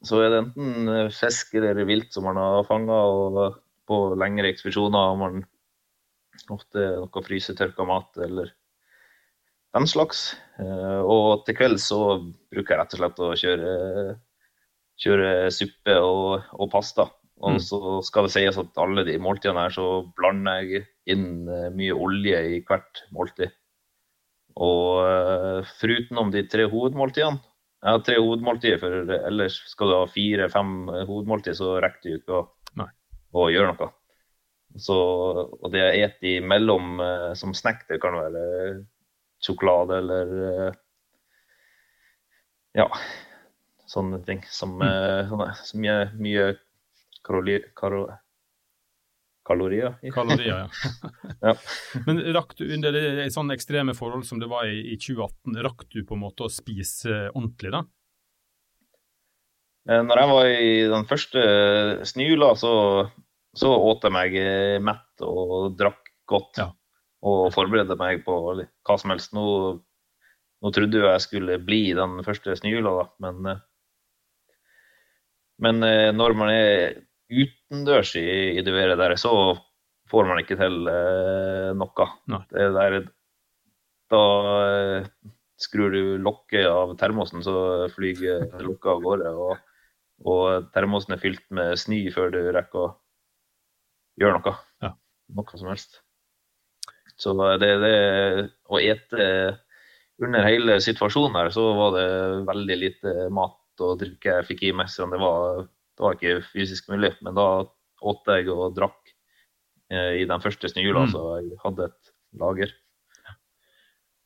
[0.07, 5.11] så er det enten fisk eller vilt som man har fanga, og på lengre ekspedisjoner
[5.11, 5.43] har man
[6.53, 8.53] ofte noe frysetørka mat eller
[9.77, 10.31] den slags.
[10.63, 12.01] Eh, og til kveld så
[12.53, 13.75] bruker jeg rett og slett å kjøre
[14.97, 17.11] kjøre suppe og, og pasta.
[17.45, 17.61] Og Mm.
[17.61, 21.93] så skal det sies at alle de måltidene her så blander jeg inn eh, mye
[21.93, 23.53] olje i hvert måltid.
[24.57, 27.43] Og foruten om de tre hovedmåltidene
[27.87, 30.73] Har tre hovedmåltider, for ellers skal du ha fire-fem
[31.07, 32.89] hovedmåltider, så rekker du ikke å,
[33.37, 33.93] å gjøre noe.
[34.83, 34.97] Så,
[35.47, 38.43] og det jeg spiser imellom eh, som snack, det kan være
[39.45, 40.83] sjokolade eller eh,
[42.77, 42.91] Ja,
[43.89, 46.51] sånne ting som, eh, sånne, som mye, mye
[47.25, 48.03] karolier, karo,
[49.47, 49.95] kalorier.
[50.17, 50.93] Kalorier, ja.
[51.47, 51.53] Ja.
[52.07, 52.97] Men rakk du under
[53.33, 56.53] sånne ekstreme forhold som det var i, i 2018, rakk du på en måte å
[56.53, 57.85] spise ordentlig da?
[59.89, 61.45] Eh, Når jeg var i den første
[62.09, 62.73] snula, så,
[63.55, 66.63] så åt jeg meg eh, mett og drakk godt.
[66.63, 66.71] Ja.
[67.27, 69.33] Og forberedte meg på hva som helst.
[69.37, 69.47] Nå,
[70.63, 73.65] nå trodde jeg jeg skulle bli den første snula, da, men eh,
[75.57, 76.99] Men eh, når man er
[77.31, 79.33] utendørs i, i det været der, så
[80.11, 82.09] får man ikke til eh, noe.
[82.53, 82.99] Der,
[84.13, 84.23] da
[84.67, 85.09] eh,
[85.61, 89.35] skrur du lokket av termosen, så flyger lokket av gårde.
[89.35, 89.93] Og,
[90.27, 92.89] og termosen er fylt med snø før du rekker å
[94.21, 94.57] gjøre noe.
[94.85, 94.95] Ja.
[95.37, 96.01] Noe som helst.
[97.17, 97.97] Så det, det
[98.69, 99.27] å ete
[100.23, 102.09] under hele situasjonen her, så var det
[102.49, 104.91] veldig lite mat og drikke jeg fikk i meg.
[104.93, 107.15] Så det var, det var ikke fysisk mulig.
[107.25, 107.47] Men da
[108.07, 109.15] åt jeg og drakk
[109.91, 111.13] eh, i den første snøhjula, Mm.
[111.15, 112.75] så jeg hadde et lager.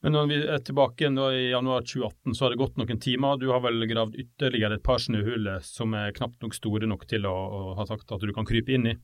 [0.03, 3.37] Men når vi er tilbake igjen i januar 2018, så har det gått noen timer.
[3.37, 7.27] Du har vel gravd ytterligere et par snøhull som er knapt nok store nok til
[7.29, 8.97] å, å ha sagt at du kan krype inn i.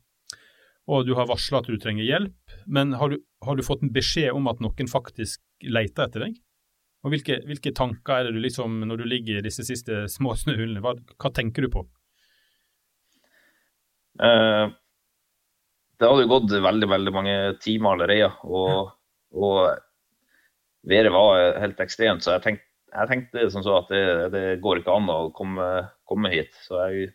[0.88, 3.92] Og du har varsla at du trenger hjelp, men har du, har du fått en
[3.92, 6.38] beskjed om at noen faktisk leter etter deg?
[7.04, 10.32] Og hvilke, hvilke tanker er det du liksom, når du ligger i disse siste små
[10.38, 11.84] snøhullene, hva, hva tenker du på?
[14.22, 14.64] Eh,
[15.96, 18.90] det hadde jo gått veldig, veldig mange timer allerede, og,
[19.32, 19.60] og
[20.86, 22.24] været var helt ekstremt.
[22.24, 24.02] Så jeg tenkte, jeg tenkte som så at det,
[24.34, 25.66] det går ikke an å komme,
[26.08, 26.52] komme hit.
[26.66, 27.10] Så jeg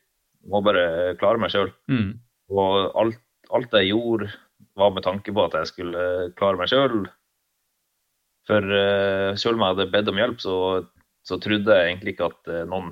[0.50, 1.72] må bare klare meg sjøl.
[1.92, 2.16] Mm.
[2.52, 3.22] Og alt,
[3.54, 4.32] alt jeg gjorde,
[4.80, 6.04] var med tanke på at jeg skulle
[6.40, 7.06] klare meg sjøl.
[8.50, 10.56] For uh, sjøl om jeg hadde bedt om hjelp, så,
[11.28, 12.90] så trodde jeg egentlig ikke at eh, noen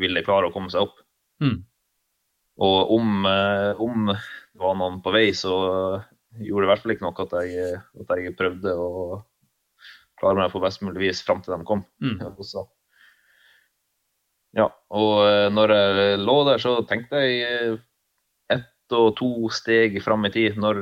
[0.00, 1.00] ville klare å komme seg opp.
[1.42, 1.58] Mm.
[2.62, 5.52] Og om, eh, om det var noen på vei, så
[6.38, 8.90] gjorde det i hvert fall ikke noe at jeg, at jeg prøvde å
[10.20, 11.82] klare meg på best mulig vis fram til de kom.
[12.04, 12.20] Mm.
[12.30, 12.68] Og så-
[14.54, 17.78] Ja, og eh, når jeg lå der, så tenkte jeg eh,
[18.52, 20.58] ett og to steg fram i tid.
[20.60, 20.76] Når,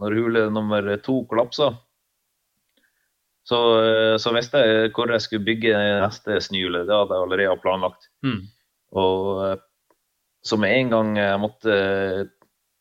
[0.00, 1.74] når hule nummer to kollapsa,
[3.48, 3.58] så,
[4.20, 6.80] så visste jeg hvor jeg skulle bygge neste snøhjul.
[6.88, 8.08] Det hadde jeg allerede planlagt.
[8.24, 8.40] Mm.
[8.96, 9.60] Og
[10.48, 11.74] så med en gang jeg måtte,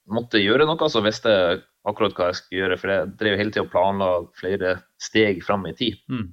[0.07, 2.79] måtte gjøre noe, så visste jeg akkurat hva jeg skulle gjøre.
[2.81, 5.99] For jeg drev hele tida og planla flere steg fram i tid.
[6.11, 6.27] Mm.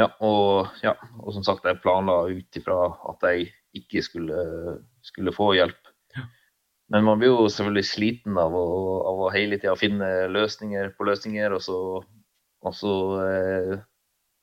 [0.00, 2.78] Ja, og, ja, og som sagt, jeg planla ut ifra
[3.10, 4.44] at jeg ikke skulle,
[5.04, 5.80] skulle få hjelp.
[6.92, 8.64] Men man blir jo selvfølgelig sliten av å,
[9.08, 11.78] av å hele tida finne løsninger på løsninger, og så,
[12.68, 13.74] og så, eh,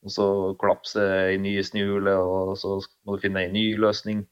[0.05, 0.27] og så
[0.61, 1.03] kollapse
[1.35, 4.23] i nye snule, og så må du finne en ny løsning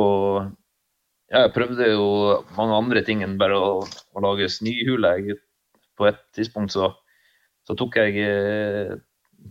[0.00, 2.06] ja, Jeg prøvde jo
[2.56, 5.14] mange andre ting enn bare å, å lage snøhule.
[5.98, 6.90] På et tidspunkt så,
[7.66, 8.94] så tok jeg eh,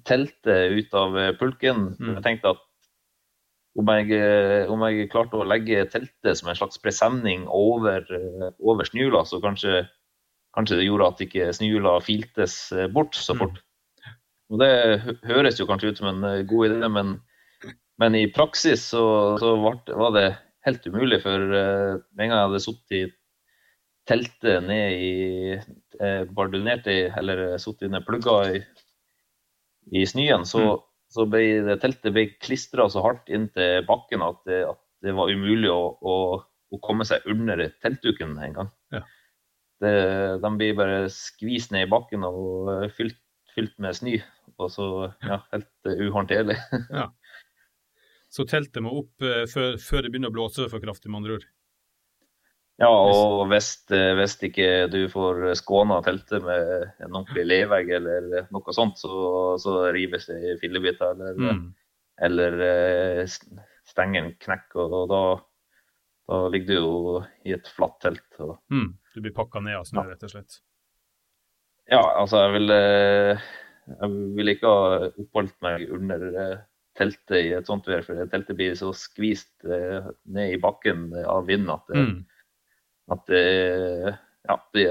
[0.07, 1.93] teltet ut av eh, pulken.
[1.99, 2.13] Mm.
[2.17, 2.61] Jeg tenkte at
[3.79, 8.03] om jeg, eh, om jeg klarte å legge teltet som en slags presenning over,
[8.59, 9.85] over snøhjula, så kanskje,
[10.53, 12.57] kanskje det gjorde at ikke snøhjula filtes
[12.93, 13.39] bort så Mm.
[13.45, 13.63] fort.
[14.53, 14.73] Og Det
[15.25, 17.15] høres jo kanskje ut som en god idé, men,
[18.01, 19.03] men i praksis så,
[19.41, 19.53] så
[19.85, 20.27] det, var det
[20.65, 21.19] helt umulig.
[21.23, 23.03] For eh, med en gang jeg hadde sittet i
[24.09, 25.11] teltet ned i
[25.55, 28.63] eh, bardunert i, eller sittet inne plugga i,
[29.99, 30.81] i snøen, så, Mm.
[31.13, 35.29] så ble det teltet ble klistra så hardt inntil bakken at det, at det var
[35.31, 36.15] umulig å, å,
[36.73, 38.71] å komme seg under teltduken en gang.
[38.95, 39.03] Ja.
[39.83, 39.93] Det,
[40.41, 43.19] de blir bare skvist ned i bakken og eh, fylt,
[43.53, 44.17] fylt med snø.
[44.61, 44.85] Og så
[45.25, 46.57] ja, helt uhåndterlig.
[46.71, 47.09] uhåndterlig.
[48.33, 51.35] Så teltet må opp eh, før, før det begynner å blåse for kraftig, med andre
[51.37, 51.45] ord.
[52.81, 56.71] Ja, og hvis, eh, hvis ikke du får skåna teltet med
[57.05, 59.13] en ordentlig levegg eller noe sånt, så,
[59.61, 61.13] så rives det i fillebiter.
[61.13, 61.63] Eller, Mm.
[62.25, 63.25] eller
[63.85, 65.21] stengen knekker, og, og da,
[66.33, 68.25] da ligger du jo i et flatt telt.
[68.41, 68.95] Og, Mm.
[69.13, 70.09] Du blir pakka ned av snø, Ja.
[70.15, 70.59] rett og slett.
[71.91, 72.77] ja, altså jeg ville
[73.83, 76.23] jeg ville ikke ha oppholdt meg under,
[76.93, 81.11] eh, telte i et sånt vær, for teltet blir så skvist eh, ned i bakken
[81.25, 82.25] av vind at, det, Mm.
[83.11, 84.17] at det,
[84.49, 84.85] ja, det,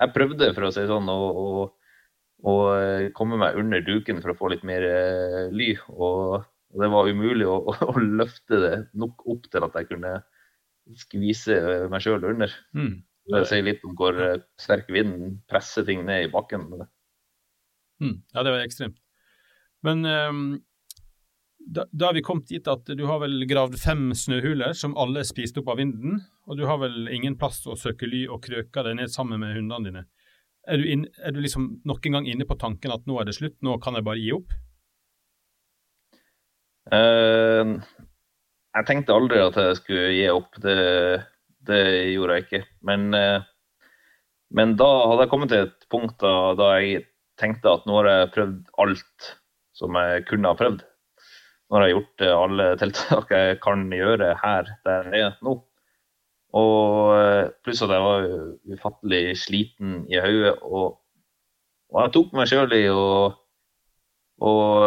[0.00, 1.70] jeg prøvde, for å si det sånn, å, å,
[2.44, 5.74] å eh, komme meg under duken for å få litt mer eh, ly.
[5.94, 7.60] Og, og det var umulig å,
[7.90, 10.18] å, løfte det nok opp til at jeg kunne
[11.00, 12.52] skvise meg sjøl under.
[12.76, 13.00] Mm.
[13.32, 14.18] Det sier litt om hvor
[14.60, 16.66] sterk vind presser ting ned i bakken.
[18.02, 18.18] Mm.
[18.34, 18.98] Ja, det var ekstremt.
[19.84, 20.42] Men ehm,
[21.66, 25.28] da, har vi kommet dit at du har vel gravd fem snøhuler som alle er
[25.28, 28.84] spist opp av vinden, og du har vel ingen plass å søke ly og krøke
[28.84, 30.04] deg ned sammen med hundene dine.
[30.68, 33.28] Er du, inn, er du liksom nok en gang inne på tanken at nå er
[33.28, 34.54] det slutt, nå kan jeg bare gi opp?
[36.92, 37.80] Uh,
[38.76, 40.56] jeg tenkte aldri at jeg skulle gi opp.
[40.60, 40.78] Det,
[41.68, 41.82] det
[42.14, 42.62] gjorde jeg ikke.
[42.84, 43.44] Men, uh,
[44.56, 47.06] men da hadde jeg kommet til et punkt da, da jeg
[47.40, 49.30] tenkte at nå har jeg prøvd alt
[49.74, 50.84] som jeg kunne ha prøvd.
[51.74, 55.56] Nå har jeg gjort eh, alle tiltak jeg kan gjøre her der jeg er nå.
[56.54, 58.26] Og eh, pluss at jeg var
[58.70, 60.52] ufattelig sliten i hodet.
[60.62, 61.00] Og,
[61.90, 63.08] og jeg tok meg sjøl i å
[64.44, 64.84] og,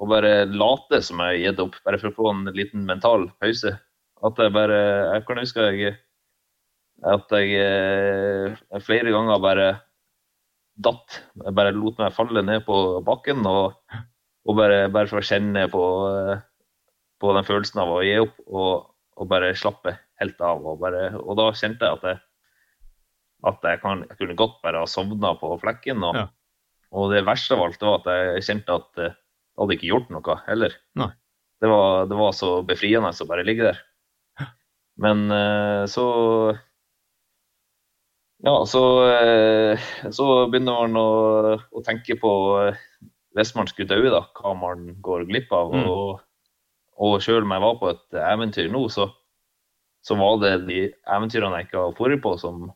[0.00, 3.74] og bare late som jeg gitt opp, bare for å få en liten mental pause.
[4.24, 4.78] At jeg bare
[5.14, 5.96] Jeg kan huske jeg,
[7.04, 9.70] at jeg jeg flere ganger bare
[10.76, 11.22] datt.
[11.44, 12.76] Jeg bare lot meg falle ned på
[13.08, 13.72] bakken og,
[14.46, 15.82] og bare, bare for å kjenne på,
[16.12, 16.38] eh,
[17.22, 20.62] på den følelsen av å gi opp og, og bare slappe helt av.
[20.64, 22.20] Og, bare, og da kjente jeg at jeg,
[23.50, 26.02] at jeg, kan, jeg kunne godt bare ha sovna på flekken.
[26.06, 26.26] Og, Ja.
[26.96, 29.16] og det verste av alt var at jeg kjente at jeg
[29.58, 30.78] hadde ikke gjort noe heller.
[31.60, 33.82] Det var, det var så befriende å bare ligge der.
[35.00, 36.06] Men eh, så
[38.44, 39.80] Ja, så, eh,
[40.12, 41.08] så begynner man å,
[41.72, 42.30] å tenke på
[42.66, 42.76] eh,
[43.36, 45.74] hvis man skulle dø, da, hva man går glipp av.
[45.74, 45.86] Mm.
[45.92, 46.20] Og,
[47.06, 49.10] og sjøl om jeg var på et eventyr nå, så,
[50.06, 50.80] så var det de
[51.16, 52.70] eventyrene jeg ikke har vært på, som,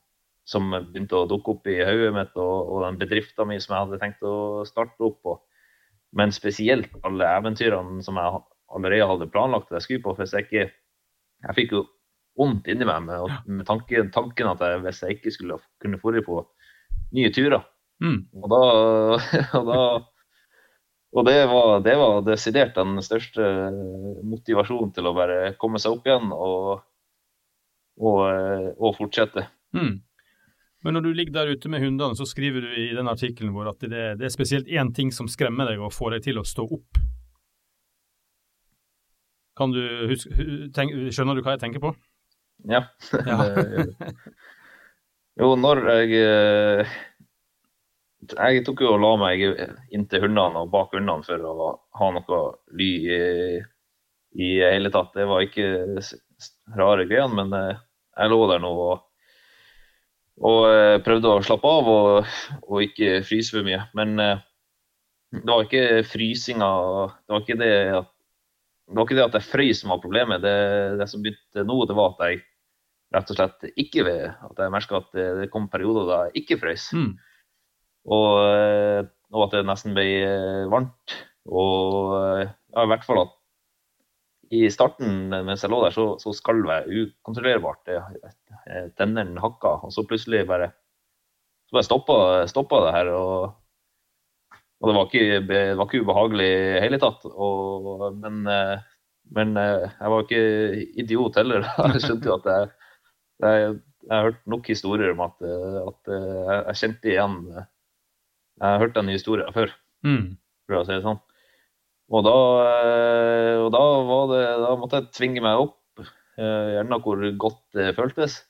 [0.48, 3.86] som begynte å dukke opp i hodet mitt, og, og den bedriften min som jeg
[3.86, 5.38] hadde tenkt å starte opp på.
[6.16, 8.42] Men spesielt alle eventyrene som jeg
[8.74, 10.16] allerede hadde planlagt at jeg skulle på.
[10.18, 10.68] Hvis jeg ikke
[11.40, 11.78] Jeg fikk jo
[12.36, 16.20] vondt inni meg med, med tanken, tanken at jeg, hvis jeg ikke skulle kunne dra
[16.26, 16.42] på
[17.16, 17.62] nye turer.
[18.04, 18.18] Mm.
[18.42, 18.58] Og da,
[19.58, 19.78] og da
[21.10, 23.42] og det var, det var desidert den største
[24.26, 26.84] motivasjonen til å bare komme seg opp igjen og,
[27.98, 28.20] og,
[28.78, 29.48] og fortsette.
[29.74, 29.96] Mm.
[30.86, 33.72] Men når du ligger der ute med hundene, så skriver du i den artikkelen vår
[33.74, 36.46] at det, det er spesielt én ting som skremmer deg og får deg til å
[36.46, 37.02] stå opp.
[39.60, 40.32] Kan du huske,
[40.72, 41.92] tenk, skjønner du hva jeg tenker på?
[42.70, 42.86] Ja.
[43.26, 43.42] Ja.
[45.40, 46.96] Jo, når jeg eh,
[48.20, 49.42] Jeg tok jo og la meg
[49.96, 52.40] inntil hundene og bak hundene for å ha noe
[52.76, 53.20] ly i,
[54.36, 55.14] i hele tatt.
[55.16, 55.70] Det var ikke
[56.76, 57.80] rare greiene, men eh,
[58.20, 59.06] jeg lå der nå og,
[60.50, 62.36] og eh, prøvde å slappe av og,
[62.68, 63.82] og ikke fryse for mye.
[63.96, 64.44] Men eh,
[65.38, 66.68] det var ikke frysinga
[67.22, 68.16] Det var ikke det at
[68.90, 70.42] det var ikke det at jeg frøs som var problemet.
[70.42, 70.54] Det,
[70.98, 72.40] det som begynte nå, det var at jeg
[73.14, 76.58] rett og slett ikke ved At jeg merka at det kom perioder da jeg ikke
[76.58, 76.88] frøs.
[76.98, 77.12] Mm.
[78.08, 79.02] Og, eh,
[79.34, 81.16] og at det nesten ble eh, varmt.
[81.50, 83.36] Og eh, ja, i hvert fall at
[84.50, 87.84] i starten mens jeg lå der, så, så skalv jeg ukontrollerbart.
[87.86, 90.72] Det- Tennene hakka, og så plutselig bare
[91.70, 93.10] så bare stoppa, det her.
[93.14, 93.52] Og,
[94.80, 97.24] og det, var ikke, det var ikke ubehagelig i hele tatt.
[97.30, 98.40] Og, men,
[99.38, 100.42] men jeg var ikke
[101.04, 101.66] idiot heller.
[101.94, 102.70] Jeg skjønte jo at jeg,
[103.44, 103.70] jeg,
[104.08, 107.38] jeg har hørt nok historier om at, at jeg, jeg kjente igjen
[108.60, 109.72] Jeg har hørt den historien før,
[110.04, 110.36] Mm.
[110.68, 111.20] for å si det sånn.
[112.10, 112.34] Og da,
[112.66, 115.78] eh, og da, var det, da måtte jeg tvinge meg opp,
[116.36, 118.42] eh, gjerne hvor godt det føltes.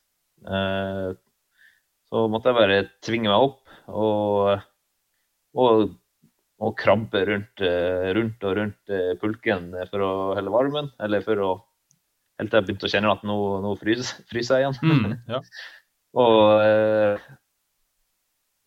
[0.46, 1.14] Eh,
[2.10, 4.62] Så måtte jeg bare tvinge meg opp og,
[5.54, 5.92] og,
[6.58, 7.60] og krabbe rundt,
[8.16, 11.50] rundt og rundt pulken for å helle varmen, eller for å
[12.40, 14.76] Helt til jeg begynte å kjenne at nå, nå fryser, fryser jeg igjen.
[14.80, 15.16] Mm.
[15.28, 15.40] Ja.
[16.24, 17.20] Og,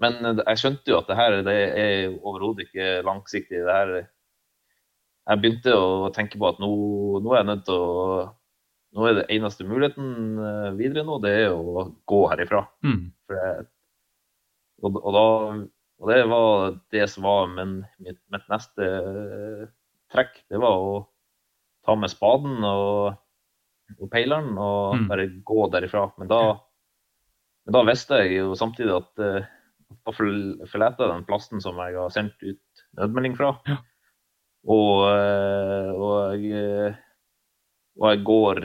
[0.04, 3.62] men jeg skjønte jo at det her det er overhodet ikke langsiktig.
[3.64, 3.92] Det her,
[5.30, 6.70] jeg begynte å tenke på at nå,
[7.24, 8.32] nå er jeg nødt til å
[8.94, 12.60] Nå er det eneste muligheten eh, videre nå, det er å gå herifra.
[12.86, 13.08] Mm.
[13.34, 13.64] Jeg,
[14.86, 15.24] og, og, da,
[15.98, 17.72] og det var det som var min,
[18.06, 19.64] mitt, mitt neste eh,
[20.14, 20.38] trekk.
[20.46, 20.94] Det var å
[21.90, 23.18] ta med spaden og,
[23.98, 25.08] og peileren og Mm.
[25.10, 26.06] bare gå derifra.
[26.22, 26.42] Men da,
[27.66, 29.26] men da visste jeg jo samtidig at
[30.06, 33.56] uh, forlate den plassen som jeg har sendt ut nødmelding fra.
[33.70, 33.80] Ja.
[34.64, 36.94] Og, eh, og, jeg,
[38.00, 38.62] og jeg går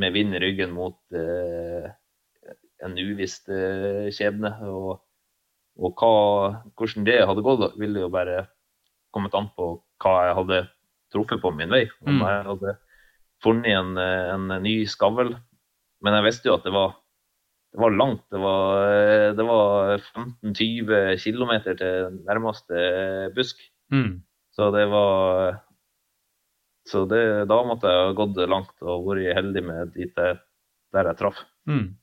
[0.00, 1.88] med vind i ryggen mot uh,
[2.80, 4.54] en uvisst uh, skjebne.
[4.70, 4.94] Og,
[5.80, 8.46] og hva, hvordan det hadde gått, ville jo bare
[9.12, 10.62] kommet an på hva jeg hadde
[11.12, 11.84] truffet på min vei.
[12.06, 12.24] Om mm.
[12.24, 12.74] jeg hadde
[13.44, 15.34] funnet en, en ny skavl.
[16.00, 16.96] Men jeg visste jo at det var,
[17.70, 18.24] det var langt.
[18.30, 20.02] Det var, var
[20.42, 22.82] 15-20 km til nærmeste
[23.36, 23.62] busk.
[23.92, 24.22] Mm.
[24.50, 25.60] Så det var
[26.90, 30.38] Så det, da måtte jeg ha gått langt og vært heldig med dit jeg,
[30.90, 31.42] der jeg traff.
[31.68, 32.00] Mm.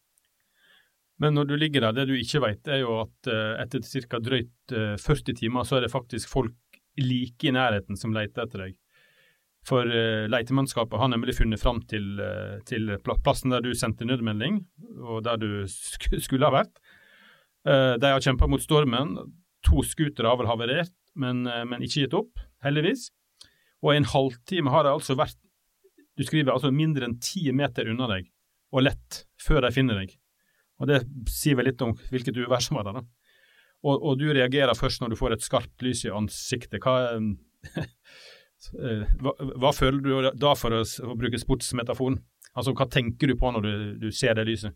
[1.19, 4.19] Men når du ligger der, det du ikke vet, er jo at uh, etter ca.
[4.21, 6.55] drøyt uh, eh, 40 timer, så er det faktisk folk
[7.01, 8.77] like i nærheten som leter etter deg.
[9.67, 14.61] For uh, leitemannskapet har nemlig funnet fram til, uh, til, plassen der du sendte nødmelding,
[15.03, 16.79] og der du sk skulle ha vært.
[17.67, 19.17] Uh, de har kjempa mot stormen.
[19.67, 23.09] To scootere har vel havarert, men, men, ikke gitt opp, heldigvis.
[23.83, 25.39] Og i en halvtime har de altså vært
[26.17, 28.29] du skriver altså mindre enn ti meter unna deg,
[28.73, 30.15] og lett, før de finner deg.
[30.81, 33.01] Og Det sier vel litt om hvilket uvær som var der.
[33.01, 33.03] da.
[33.85, 36.81] Og, og, du reagerer først når du får et skarpt lys i ansiktet.
[36.81, 37.85] Hva, Eh,
[38.73, 42.19] hva, hva, føler du da for å, å bruke sportsmetaforen?
[42.57, 44.75] Altså, Hva tenker du på når du, du ser det lyset?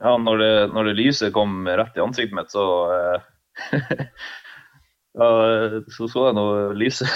[0.00, 2.62] Ja, når det, når det, lyset kom rett i ansiktet mitt, så
[2.94, 3.74] eh,
[5.20, 5.26] ja,
[5.92, 7.10] så så jeg noe lyset.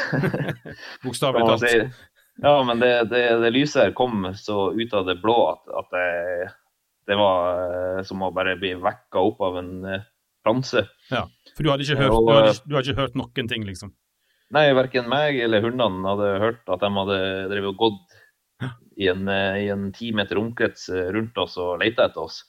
[1.07, 2.03] Bokstavelig talt.
[2.43, 5.95] Ja, men det, det, det, lyset her kom så ut av det blå at, at
[5.95, 6.09] det,
[7.09, 9.75] det, var eh, som å bare bli vekka opp av en
[10.45, 10.85] franse.
[11.15, 11.25] Ja,
[11.55, 13.95] For du hadde ikke hørt, du hadde, du hadde ikke hørt noen ting, liksom?
[14.53, 17.21] Nei, verken meg eller hundene hadde hørt at de hadde
[17.51, 18.19] drevet og gått
[18.97, 22.43] i en, eh, i en ti meter omkrets eh, rundt oss og leita etter oss.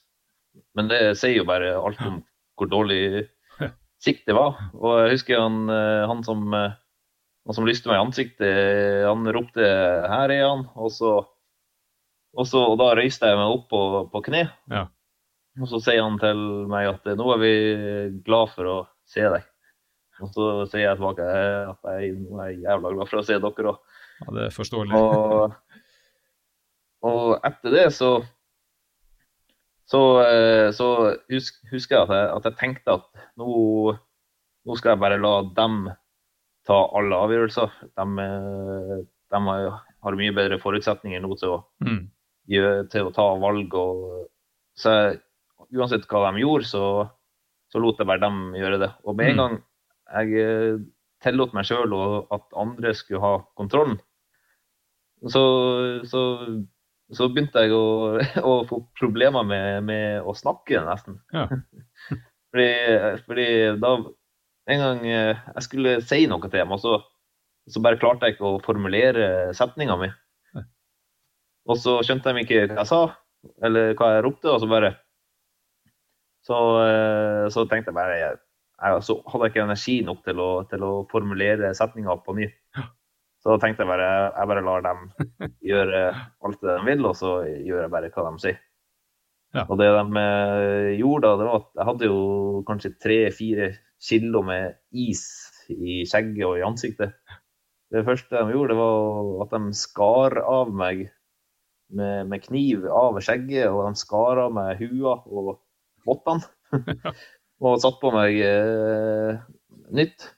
[0.76, 2.20] Men det sier jo bare alt om
[2.56, 3.26] hvor dårlig
[4.04, 4.60] sikt det var.
[4.76, 9.64] Og jeg husker han, eh, han som, han som lyste meg i ansiktet, han ropte
[9.64, 11.16] 'her er han', og så,
[12.36, 13.82] og, så, og da røyste jeg meg opp på,
[14.12, 14.46] på kne.
[14.70, 14.86] Ja.
[15.56, 16.40] Og så sier han til
[16.70, 17.54] meg at 'nå er vi
[18.24, 18.78] glad for å
[19.08, 19.55] se deg'.
[20.24, 23.98] Og så sier jeg tilbake at jeg, er jævla glad for å se dere òg.
[24.22, 24.96] Ja, det er forståelig.
[24.96, 25.56] Og,
[27.04, 28.14] og etter det så
[29.86, 30.86] så, eh, så
[31.30, 33.50] husk, husker jeg at, jeg at, jeg tenkte at nå,
[34.66, 35.84] nå, skal jeg bare la dem
[36.66, 37.76] ta alle avgjørelser.
[37.94, 38.96] De, eh,
[39.30, 42.00] de har mye bedre forutsetninger nå til å, mm.
[42.90, 43.78] til å ta valg.
[43.78, 44.26] Og,
[44.74, 45.20] så jeg,
[45.78, 46.84] uansett hva de gjorde, så,
[47.70, 48.90] så lot jeg bare dem gjøre det.
[49.06, 49.44] Og med en mm.
[49.44, 49.56] gang
[50.06, 50.78] jeg eh,
[51.24, 51.94] tillot meg sjøl
[52.34, 53.98] at andre skulle ha kontrollen.
[55.32, 55.42] Så,
[56.06, 56.22] så,
[57.16, 58.18] så begynte jeg å,
[58.50, 61.18] å få problemer med, med, å snakke, nesten.
[61.34, 61.48] Ja.
[62.52, 62.70] fordi,
[63.26, 63.48] fordi,
[63.82, 63.96] da
[64.66, 66.98] en gang eh, jeg skulle si noe til dem, og så,
[67.70, 70.10] så bare klarte jeg ikke å formulere setninga mi.
[71.66, 73.00] Og så skjønte de ikke hva jeg sa,
[73.66, 74.94] eller hva jeg ropte, og så bare
[76.46, 78.36] Så, eh, så tenkte jeg bare
[78.76, 82.48] jeg, så hadde jeg ikke energi nok til å, til å formulere setninga på ny.
[83.40, 85.02] Så da tenkte jeg bare jeg bare lar dem
[85.70, 86.02] gjøre
[86.44, 88.62] alt det de vil, og så gjør jeg bare hva de sier.
[89.54, 89.64] Ja.
[89.70, 92.22] Og det de eh, gjorde da, det var at jeg hadde jo
[92.68, 93.68] kanskje tre-fire
[94.02, 95.22] kilo med is
[95.72, 97.14] i skjegget og i ansiktet.
[97.94, 101.06] Det første de gjorde, det var at de skar av meg
[101.94, 105.54] med, med kniv av skjegget, og de skar av meg hua og
[106.04, 106.44] vottene.
[107.64, 109.38] og satt på meg eh,
[109.96, 110.28] nytt.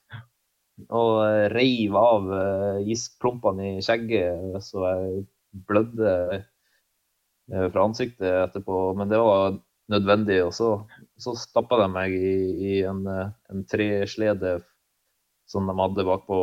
[0.95, 1.17] Og
[1.51, 5.25] reiv av eh, giskplumpene i skjegget så jeg
[5.67, 8.93] blødde eh, fra ansiktet etterpå.
[8.99, 9.59] Men det var
[9.89, 10.39] nødvendig.
[10.47, 10.71] Og så,
[11.21, 12.35] så stappa de meg i,
[12.71, 14.59] i en, eh, en, treslede
[15.49, 16.39] som de hadde bakpå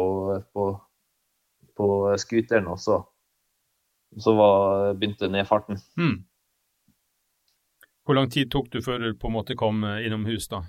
[0.54, 0.70] på,
[1.78, 3.04] på scooteren, og så,
[4.18, 5.78] så var, begynte nedfarten.
[6.00, 6.24] Hmm.
[8.06, 10.60] Hvor lang tid tok du før du på en måte kom eh, innom hus, da?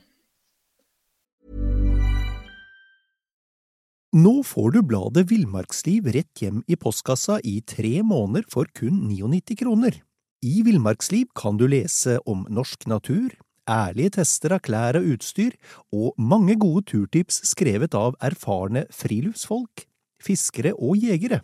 [4.17, 9.59] Nå får du bladet Villmarksliv rett hjem i postkassa i tre måneder for kun 99
[9.61, 9.99] kroner.
[10.41, 13.29] I Villmarksliv kan du lese om norsk natur,
[13.69, 15.53] ærlige tester av klær og utstyr,
[15.93, 19.85] og mange gode turtips skrevet av erfarne friluftsfolk,
[20.23, 21.41] fiskere og jegere.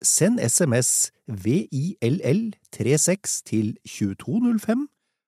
[0.00, 4.88] Send SMS VILL36 til 2205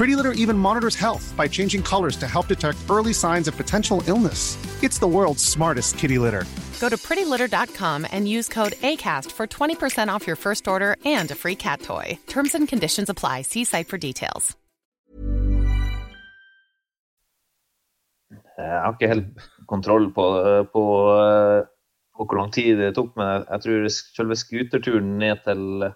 [0.00, 4.02] Pretty Litter even monitors health by changing colors to help detect early signs of potential
[4.06, 4.56] illness.
[4.82, 6.44] It's the world's smartest kitty litter.
[6.80, 11.34] Go to prettylitter.com and use code ACAST for 20% off your first order and a
[11.34, 12.18] free cat toy.
[12.28, 13.42] Terms and conditions apply.
[13.42, 14.56] See site for details.
[18.32, 20.84] Eh, jeg har ikke helt kontroll på, eh, på,
[21.20, 21.68] eh,
[22.16, 25.92] på hvor lang tid det tok, men jeg tror selve skuterturen ned til,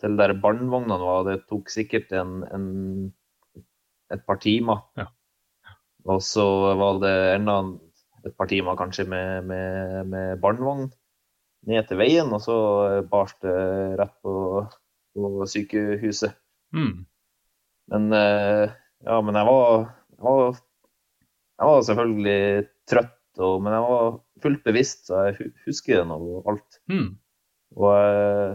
[0.00, 2.68] til der barnevognene var, det tok sikkert en, en,
[4.14, 4.84] et par timer.
[4.98, 5.08] Ja.
[6.08, 6.44] Og så
[6.80, 7.60] var det enda
[8.24, 10.88] et par timer kanskje med, med, med barnevogn
[11.68, 12.56] ned til veien, og så
[13.10, 13.54] bars det
[14.00, 14.34] rett på,
[15.16, 16.36] på sykehuset.
[16.76, 17.04] Mm.
[17.92, 18.72] Men eh,
[19.04, 20.60] ja, men jeg var, jeg var
[21.60, 26.40] Jeg var selvfølgelig trøtt, og, men jeg var fullt bevisst, så jeg husker det nå
[26.48, 26.78] alt.
[26.88, 27.10] Mm.
[27.76, 28.54] Og, eh,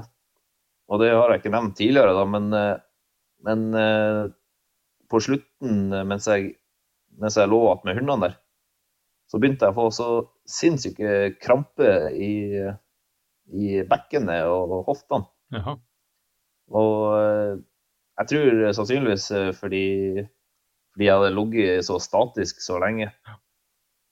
[0.90, 2.80] og det har jeg ikke nevnt tidligere, da, men, eh,
[3.46, 3.68] men
[5.12, 6.56] på slutten, eh, mens jeg,
[7.22, 8.36] mens jeg lå igjen med hundene der,
[9.32, 10.10] så begynte jeg å få så
[10.50, 12.34] sinnssyke kramper i,
[13.58, 15.26] i bekkenet og hoftene.
[15.56, 15.78] Jaha.
[16.76, 17.56] Og eh,
[18.22, 19.88] jeg tror sannsynligvis eh, fordi,
[20.94, 23.10] fordi jeg hadde ligget så statisk så lenge.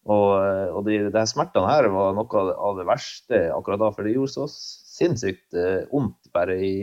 [0.03, 0.33] Og,
[0.75, 4.17] og de, de her smertene her var noe av det, verste akkurat da, for det
[4.17, 5.55] gjorde så sinnssykt
[5.93, 6.73] vondt bare i,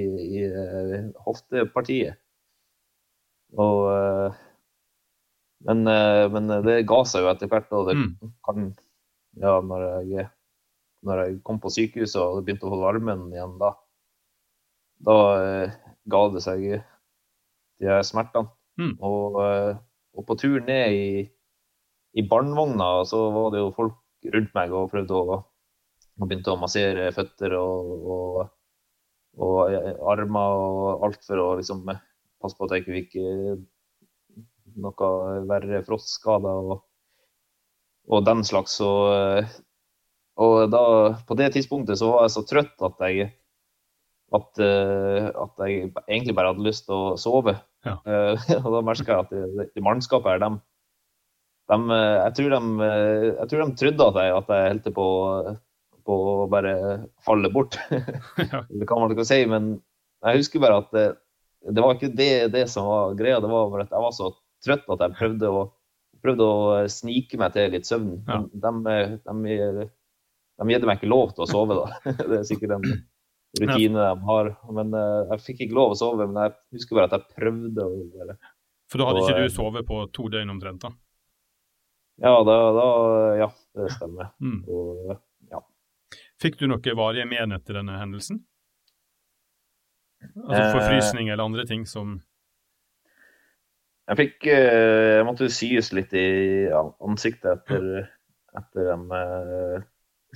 [0.41, 0.47] i
[1.27, 2.17] hoftepartiet.
[3.59, 4.39] Og eh,
[5.69, 8.33] men, eh, men det ga seg jo etter hvert, og det Mm.
[8.47, 8.77] kan
[9.39, 10.29] Ja, når jeg,
[11.07, 13.77] når jeg kom på sykehuset og begynte å holde armen igjen da,
[15.07, 15.77] da eh,
[16.11, 16.65] ga det seg
[17.81, 18.51] de smertene.
[18.81, 18.97] Mm.
[19.01, 19.39] Og,
[20.17, 21.31] og på tur ned i,
[22.19, 23.97] i barnevogna så var det jo folk
[24.35, 25.39] rundt meg og prøvde å
[26.21, 28.41] og begynte å massere føtter og, og,
[29.41, 31.87] og armer og alt for å liksom
[32.41, 33.59] passe på at jeg ikke fikk eh,
[34.81, 35.11] noe
[35.51, 36.79] verre frostskader og,
[38.11, 38.79] og den slags.
[38.85, 39.59] Og, eh,
[40.41, 40.83] og da,
[41.29, 43.31] på det tidspunktet så var jeg så trøtt at jeg
[44.37, 47.57] at, eh, at jeg egentlig bare hadde lyst til å sove.
[47.87, 47.97] Ja.
[48.63, 50.61] Og da merka jeg at det, det mannskapet her, dem,
[51.73, 52.91] dem, jeg, tror de,
[53.41, 55.07] jeg tror de trodde at jeg, at jeg holdt på,
[56.07, 56.75] på å bare
[57.27, 57.81] falle bort.
[58.79, 59.73] Det kan man ikke si, men
[60.21, 61.19] jeg husker bare at
[61.69, 63.41] det, var ikke det, det som var greia.
[63.43, 64.33] Det var bare at jeg var så
[64.65, 65.63] trøtt at jeg prøvde å,
[66.25, 66.61] prøvde å
[66.93, 68.13] snike meg til litt søvn.
[68.29, 68.41] Ja.
[68.49, 69.89] De, de, de,
[70.61, 72.01] de gitt meg ikke lov til å sove, da.
[72.31, 72.89] Det er sikkert en
[73.61, 74.51] rutine de har.
[74.77, 77.87] Men eh, jeg fikk ikke lov å sove, men jeg husker bare at jeg prøvde
[77.87, 78.37] å bare
[78.91, 80.93] For da hadde Og, ikke eh, du sovet på to døgn omtrent, da?
[82.21, 82.87] Ja, da, da
[83.41, 83.49] Ja,
[83.79, 84.33] det stemmer.
[84.45, 84.61] Mm.
[84.69, 85.17] Og,
[85.49, 85.63] ja.
[86.43, 88.45] Fikk du noe varige men etter denne hendelsen?
[90.21, 90.73] Altså Eh.
[90.75, 92.21] forfrysning eller andre ting som
[94.11, 96.69] Jeg fikk eh, Jeg måtte syes litt i
[97.01, 98.09] ansiktet etter,
[98.59, 99.83] etter de eh,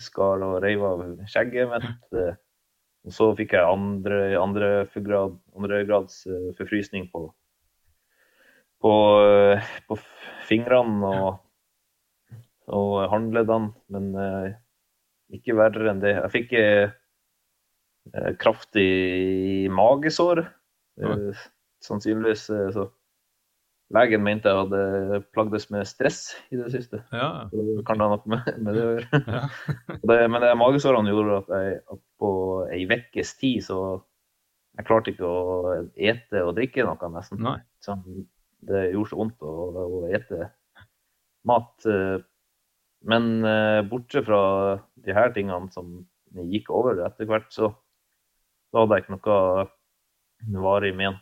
[0.01, 2.18] skar og reiv av skjegget mitt.
[2.18, 2.35] eh.
[3.05, 4.68] Og så fikk jeg andre, andre,
[5.05, 7.26] grad, andre grads eh, forfrysning på,
[8.80, 8.93] på,
[9.28, 9.99] eh, på
[10.49, 11.43] fingrene og,
[12.72, 14.55] og håndleddene, men eh,
[15.37, 16.14] ikke verre enn det.
[16.16, 16.95] Jeg fikk eh, eh,
[18.41, 20.45] kraftig magesår.
[21.01, 21.47] Eh,
[21.85, 22.91] sannsynligvis eh, så
[23.95, 27.03] Legen mente jeg hadde plagdes med stress i det siste.
[27.13, 27.45] Ja.
[27.53, 29.21] Det kan ha noe med, med det å gjøre.
[29.29, 29.43] ja.
[30.09, 32.31] Det, men det magesårene gjorde at jeg at på
[32.73, 33.79] ei ukes tid så
[34.75, 37.45] jeg klarte ikke å ete og drikke noe, nesten.
[37.85, 38.25] Sånn,
[38.67, 39.53] det gjorde så vondt å,
[39.85, 40.49] å ete
[41.47, 41.87] mat.
[41.87, 42.25] eh,
[43.05, 44.41] Men eh, bortsett fra
[45.05, 46.01] de her tingene som
[46.51, 47.69] gikk over etter hvert, så,
[48.75, 51.20] så hadde jeg ikke noe varig men.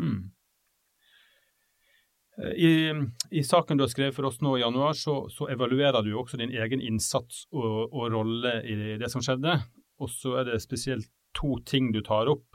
[0.00, 0.30] Mm.
[2.56, 2.70] I,
[3.30, 6.40] I saken du har skrevet for oss nå i januar, så, så evaluerer du også
[6.40, 9.58] din egen innsats og, og rolle i det som skjedde.
[10.00, 12.48] Og så er det spesielt to ting du tar opp.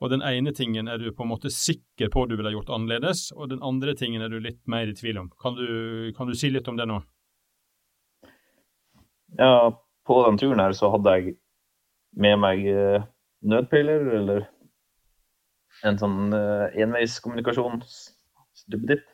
[0.00, 2.74] Og Den ene tingen er du på en måte sikker på du ville ha gjort
[2.74, 5.30] annerledes, og den andre tingen er du litt mer i tvil om.
[5.38, 6.98] Kan du, kan du si litt om det nå?
[9.38, 9.70] Ja,
[10.06, 11.36] på den turen her så hadde jeg
[12.18, 12.66] med meg
[13.42, 14.40] eh, nødpeiler, eller
[15.86, 19.06] en sånn uh, enveiskommunikasjonsduppeditt.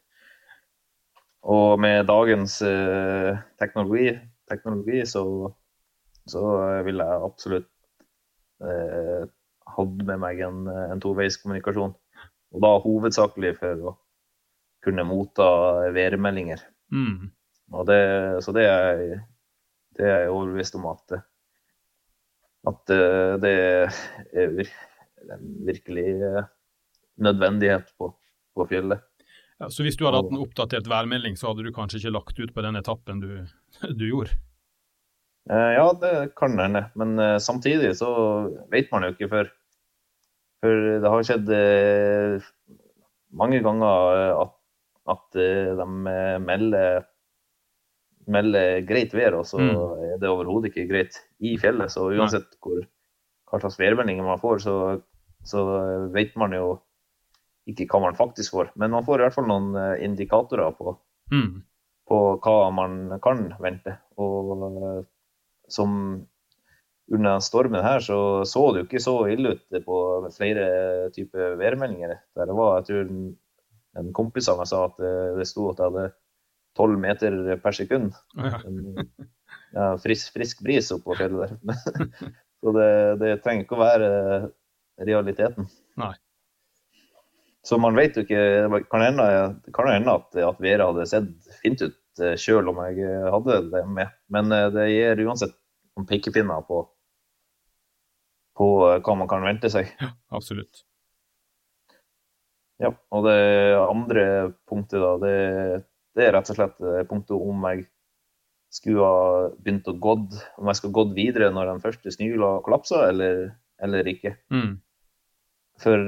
[1.47, 4.19] Og med dagens uh, teknologi,
[4.51, 5.53] teknologi så,
[6.27, 6.43] så
[6.87, 7.71] vil jeg absolutt
[8.65, 9.23] uh,
[9.77, 11.93] hatt med meg en, en toveiskommunikasjon.
[12.55, 13.93] Og da hovedsakelig for å
[14.87, 15.49] kunne motta
[15.95, 16.61] værmeldinger.
[16.95, 17.31] Mm.
[17.75, 18.03] Og det,
[18.45, 19.01] så det er,
[19.99, 21.19] det er jeg overbevist om at,
[22.67, 23.99] at eh, det er
[25.35, 26.49] en virkelig eh,
[27.23, 28.11] nødvendighet på,
[28.57, 29.05] på fjellet.
[29.63, 32.41] Ja, så hvis du hadde hatt en oppdatert værmelding, så hadde du kanskje ikke lagt
[32.41, 33.31] ut på den etappen du,
[34.01, 34.37] du gjorde?
[35.51, 36.89] Eh, ja, det kan hende.
[36.99, 38.11] Men samtidig så
[38.73, 39.53] vet man jo ikke før.
[40.65, 41.51] For det har skjedd
[43.37, 44.55] mange ganger at,
[45.13, 45.87] at de
[46.43, 47.05] melder,
[48.31, 49.77] melder greit vær, og så mm.
[50.13, 51.93] er det overhodet ikke greit i fjellet.
[51.93, 52.83] Så uansett hvor,
[53.51, 54.77] hva slags værmeldinger man får, så,
[55.47, 55.65] så
[56.15, 56.77] vet man jo
[57.71, 60.95] ikke hva man faktisk får, men man får i hvert fall noen eh, indikatorer på,
[61.35, 61.51] mm.
[62.07, 63.97] på hva man kan vente.
[64.23, 65.01] Og eh,
[65.71, 65.97] som
[67.07, 69.99] under stormen her så så det jo ikke så ille ut på
[70.35, 72.15] flere typer værmeldinger.
[72.35, 73.11] Der det var, jeg tror
[73.97, 76.07] en kompis av meg sa at eh, det sto at jeg hadde
[76.77, 78.15] 12 meter per sekund.
[78.37, 78.61] Ja.
[79.77, 82.07] Ja, frisk, frisk bris oppå fjellet der.
[82.61, 84.09] så det, det trenger ikke å være
[85.05, 85.69] realiteten.
[86.01, 86.15] Nei.
[87.67, 89.27] Så man vet jo ikke Det kan hende,
[89.75, 91.31] kan hende at, at været hadde sett
[91.65, 94.13] fint ut eh, sjøl om jeg eh, hadde det med.
[94.33, 95.57] Men eh, det gir uansett
[95.97, 96.85] noen pekepinner på,
[98.57, 99.91] på hva man kan vente seg.
[100.01, 100.85] Ja, absolutt.
[102.81, 103.37] Ja, og det
[103.81, 104.25] andre
[104.69, 105.37] punktet, da, det,
[106.17, 107.85] det er rett og slett punktet om jeg
[108.73, 113.05] skulle ha begynt å gått, om jeg skulle gått videre når den første snøhjula kollapsa,
[113.11, 113.47] eller,
[113.85, 114.35] eller ikke.
[114.53, 114.73] Mm.
[115.81, 116.03] For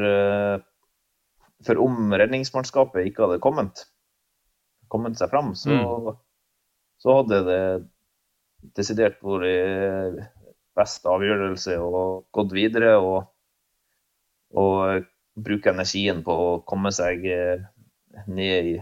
[1.67, 3.85] for om redningsmannskapet ikke hadde kommet,
[4.93, 6.19] kommet seg fram, så, mm.
[7.03, 7.63] så hadde det
[8.79, 10.29] desidert vært
[10.79, 12.03] best avgjørelse å
[12.35, 13.33] gått videre og,
[14.55, 17.67] og bruke energien på å komme seg eh,
[18.31, 18.77] ned i,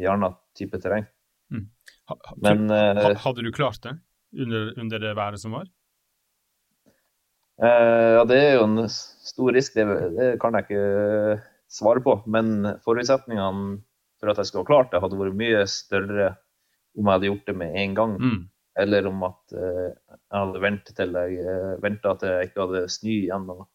[0.00, 1.06] i annen type terreng.
[1.52, 1.66] Mm.
[2.10, 3.96] Ha, ha, Men, ha, eh, hadde du klart det
[4.32, 5.68] under, under, det været som var?
[7.62, 9.74] Eh, ja, det er jo en stor risk.
[9.76, 9.86] Det,
[10.16, 11.40] det kan jeg ikke
[11.70, 12.20] svare på.
[12.30, 13.80] Men forutsetningene
[14.20, 16.30] for at jeg skulle ha klart det, hadde vært mye større
[16.98, 18.16] om jeg hadde gjort det med en gang.
[18.20, 18.40] Mm.
[18.80, 21.16] Eller om at uh, jeg hadde ventet til
[21.82, 23.66] venta at jeg ikke hadde snø igjen og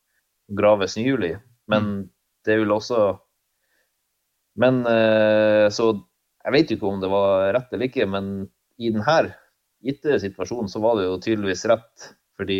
[0.57, 1.33] grave snøhjul i.
[1.71, 2.01] Men mm.
[2.47, 3.05] det vil også
[4.61, 5.89] Men uh, så
[6.45, 8.31] jeg vet jo ikke om det var rett eller ikke, men
[8.77, 9.19] i denne
[9.85, 12.59] gitte situasjonen så var det jo tydeligvis rett fordi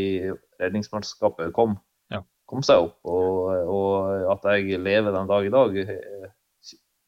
[0.62, 1.76] redningsmannskapet kom
[2.50, 2.98] kom seg opp.
[3.10, 5.78] Og, og, at jeg lever den dag i dag,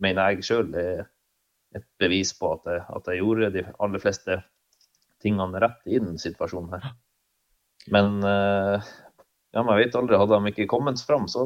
[0.03, 1.07] mener jeg sjøl er
[1.77, 4.39] et bevis på at jeg, at jeg, gjorde de aller fleste
[5.21, 6.95] tingene rett i den situasjonen her.
[7.93, 8.87] Men eh,
[9.55, 11.43] ja, men jeg vet aldri, hadde de ikke kommet fram, så,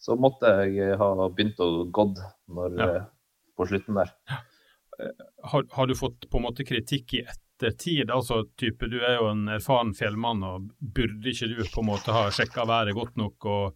[0.00, 2.20] så måtte jeg ha begynt å gått
[2.52, 2.90] når, ja.
[3.60, 4.10] Eh, på slutten der.
[5.42, 8.10] Har, har, du fått på en måte kritikk i ettertid?
[8.10, 12.12] Altså, type, du er jo en erfaren fjellmann, og burde ikke du på en måte
[12.12, 13.74] ha sjekka været godt nok og,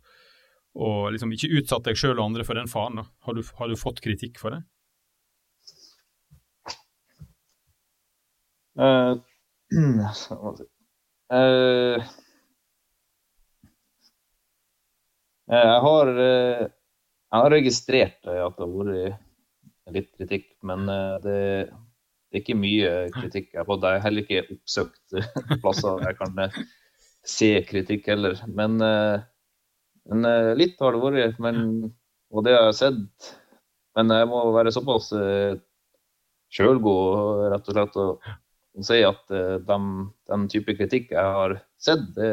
[0.75, 2.97] og liksom ikke utsatt deg sjøl og andre for den faren?
[3.01, 3.05] da?
[3.27, 4.63] Har du, har du fått kritikk for det?
[8.75, 9.15] Uh,
[9.71, 10.09] uh,
[15.55, 16.65] jeg har uh,
[17.35, 19.23] jeg har registrert at det har vært
[19.95, 20.87] litt kritikk, men
[21.25, 21.39] det
[22.35, 23.85] det er ikke mye kritikk jeg har fått.
[23.87, 25.13] Jeg har heller ikke oppsøkt
[25.63, 26.57] plasser jeg kan eh,
[27.31, 28.41] se kritikk heller.
[28.51, 29.21] Men, eh,
[30.11, 31.39] men eh, litt har det vært.
[31.45, 31.61] Men,
[32.35, 33.29] og det har jeg sett.
[33.95, 35.13] Men jeg må være såpass
[36.55, 39.31] sjølgod rett og slett og si at
[39.69, 39.87] den,
[40.27, 42.33] den type kritikk jeg har sett, det,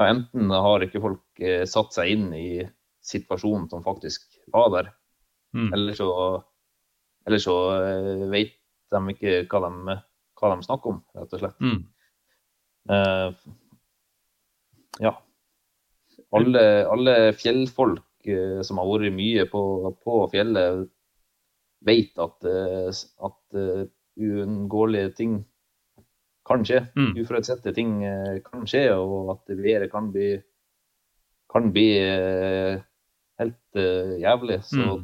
[0.00, 2.46] ja, enten har ikke folk satt seg inn i
[3.04, 4.24] situasjonen som faktisk
[4.56, 4.88] var der,
[5.54, 5.70] mm.
[5.76, 6.08] eller så,
[7.26, 7.56] eller så
[8.32, 8.56] vet
[8.92, 9.96] de ikke hva de,
[10.38, 11.60] hva de snakker om, rett og slett.
[11.62, 11.82] Mm.
[12.90, 13.30] Uh,
[15.02, 15.12] ja.
[16.32, 19.62] Alle, alle fjellfolk uh, som har vært mye på,
[20.02, 20.88] på fjellet,
[21.82, 25.40] vet at, at uunngåelige ting
[26.46, 26.84] kan skje.
[26.94, 27.16] Mm.
[27.18, 27.96] Uforutsette ting
[28.46, 30.36] kan skje, og at været kan bli,
[31.50, 31.88] kan bli
[33.42, 33.80] helt
[34.22, 34.60] jævlig.
[34.68, 35.02] Så mm.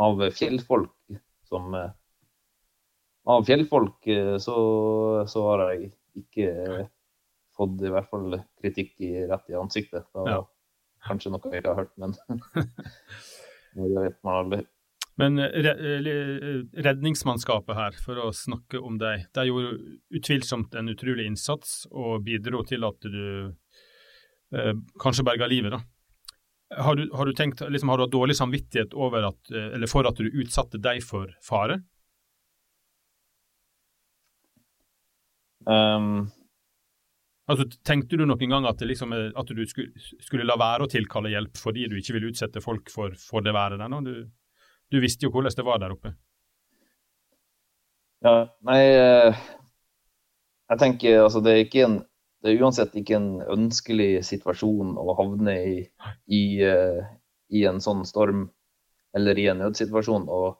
[0.00, 1.18] Av fjellfolk
[1.48, 1.74] som
[3.24, 4.56] av fjellfolk eh, så,
[5.28, 6.86] så, har jeg ikke
[7.56, 10.08] fått i hvert fall kritikk i rett i ansiktet.
[10.14, 10.38] Da, ja.
[11.06, 12.16] kanskje noe jeg ikke har hørt, men
[13.92, 14.62] det vet man aldri.
[15.20, 19.74] Men eh, eh, redningsmannskapet her, for å snakke om deg, de gjorde
[20.18, 23.24] utvilsomt en utrolig innsats og bidro til at du
[24.56, 24.72] eh,
[25.02, 25.76] kanskje berga livet.
[25.76, 25.82] da.
[26.78, 30.28] Har du, har du, tenkt, liksom, har du hatt dårlig samvittighet at, for at du
[30.40, 31.80] utsatte deg for fare?
[35.66, 36.30] Um,
[37.46, 41.32] altså, Tenkte du noen gang at, liksom, at du skulle, skulle, la være å tilkalle
[41.32, 43.98] hjelp fordi du ikke ville utsette folk for, for det været der?
[44.06, 44.30] Du,
[44.92, 46.16] Du visste jo hvordan det var der oppe.
[48.22, 49.38] Ja, nei eh,
[50.70, 51.96] Jeg tenker altså det er ikke en
[52.42, 55.74] det er uansett ikke en ønskelig situasjon å havne i,
[56.26, 56.98] i, uh,
[57.54, 58.48] i en sånn storm
[59.14, 60.26] eller i en nødsituasjon.
[60.26, 60.56] Og,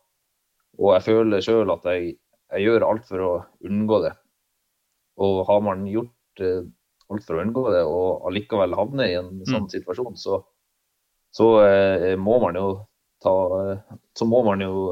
[0.78, 2.14] og jeg føler sjøl at jeg,
[2.52, 3.32] jeg, gjør alt for å
[3.66, 4.12] unngå det.
[5.26, 6.62] Og har man gjort uh,
[7.10, 9.72] alt for å unngå det, og allikevel havne i en sånn mm.
[9.74, 10.38] situasjon, så,
[11.34, 12.68] så eh, må man jo
[13.20, 13.32] ta
[14.16, 14.86] Så må man jo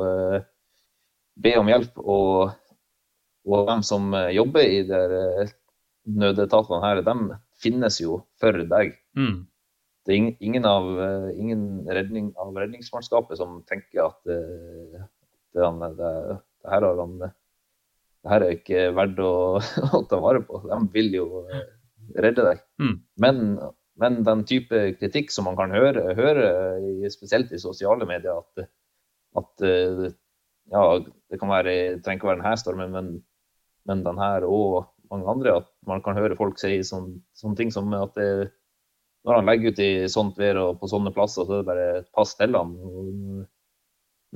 [1.40, 1.96] be om hjelp.
[1.98, 2.52] Og,
[3.48, 5.00] og de som jobber i det
[6.08, 8.94] nødetatene her, de finnes jo for deg.
[9.18, 9.46] Mm.
[10.06, 14.38] Det er ingen, av, eh, ingen redning, av redningsmannskapet som tenker at det,
[15.54, 16.14] det, det, det,
[16.72, 17.30] her han, det,
[18.30, 19.34] her er ikke verdt å,
[19.98, 20.62] å, ta vare på.
[20.66, 21.28] De vil jo
[22.16, 22.64] redde deg.
[22.80, 22.96] Mm.
[23.22, 23.44] Men,
[24.00, 26.48] men, den type kritikk som man kan høre, høre
[27.12, 28.70] spesielt i sosiale medier, at,
[29.36, 29.68] at
[30.70, 30.84] ja,
[31.30, 33.12] det kan være, det trenger ikke være denne stormen, men,
[33.88, 37.72] men den her og mange andre at man kan høre folk si sånne, sånne ting
[37.74, 38.50] som at det,
[39.26, 41.88] når han legger ut i sånt vær og på sånne plasser, så er det bare
[42.16, 42.76] pass til han.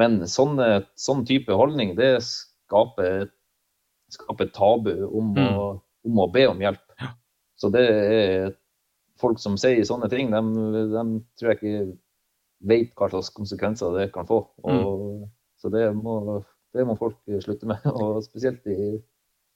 [0.01, 3.31] Men sånne, sånn type holdning, det skaper,
[4.12, 5.47] skaper tabu om, mm.
[5.55, 5.68] å,
[6.09, 6.83] om, å, be om hjelp.
[7.57, 8.51] Så det er
[9.22, 10.43] folk som sier sånne ting, de,
[10.91, 11.05] de
[11.39, 11.85] tror jeg ikke
[12.68, 14.43] vet hva slags konsekvenser det kan få.
[14.66, 14.75] Mm.
[14.75, 15.33] Og, mm.
[15.64, 16.18] Så det må,
[16.77, 17.87] det må folk slutte med.
[17.95, 18.99] Og spesielt i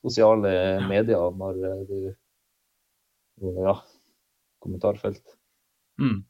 [0.05, 0.53] sosiale
[0.89, 1.99] medier når du
[3.39, 3.77] Ja,
[4.59, 5.37] kommentarfelt.
[6.03, 6.25] Mm.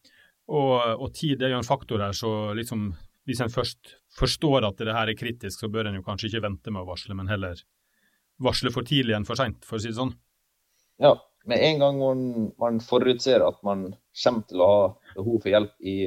[0.49, 2.91] Og, og, tid er jo en faktor her, så liksom
[3.29, 6.45] hvis en først forstår at det her er kritisk, så bør en jo kanskje ikke
[6.47, 7.61] vente med å varsle, men heller
[8.41, 10.15] varsle for tidlig enn for seint, for å si det sånn.
[11.03, 11.13] Ja,
[11.49, 12.23] med en gang man,
[12.61, 13.91] man forutser at man
[14.23, 14.87] kommer til å ha
[15.19, 15.99] behov for hjelp i,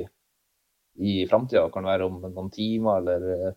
[1.02, 3.54] i framtida, kan være om noen timer eller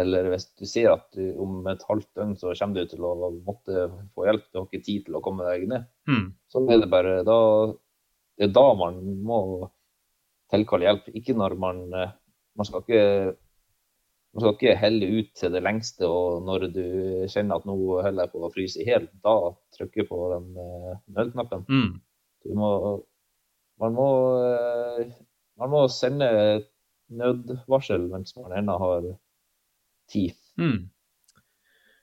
[0.00, 3.12] eller hvis du ser at du, om et halvt døgn så kommer du til å
[3.44, 3.86] måtte
[4.16, 5.84] få hjelp, du har ikke tid til å komme deg ned.
[6.08, 6.26] Mm.
[6.48, 7.38] Så er det bare da
[8.38, 9.38] Det er da man må
[10.52, 11.10] tilkalle hjelp.
[11.12, 11.88] Ikke når man
[12.52, 13.36] Man skal ikke,
[14.34, 16.82] man skal ikke helle ut til det lengste, og når du
[17.32, 20.98] kjenner at nå holder jeg på å fryse i hjel, da trykke på den uh,
[21.16, 21.64] nødknappen.
[21.68, 21.94] Mm.
[22.44, 22.72] Du må
[23.80, 24.08] Man må
[25.56, 26.28] Man må sende
[27.08, 29.08] nødvarsel mens man ennå har
[30.10, 30.34] tid.
[30.58, 30.90] Mm.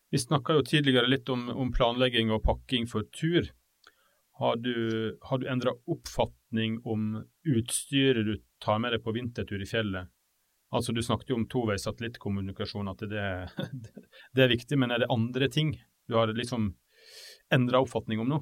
[0.10, 3.52] Vi snakka jo tidligere litt om, om, planlegging og pakking for tur.
[4.39, 9.68] Har du, har du endra oppfatning om utstyret du tar med deg på vintertur i
[9.70, 10.10] fjellet?
[10.70, 13.28] Altså Du snakket jo om toveis satellittkommunikasjon, at det,
[14.34, 14.78] det, er viktig.
[14.80, 15.76] Men er det andre ting
[16.10, 16.72] du har liksom
[17.54, 18.39] endra oppfatning om nå?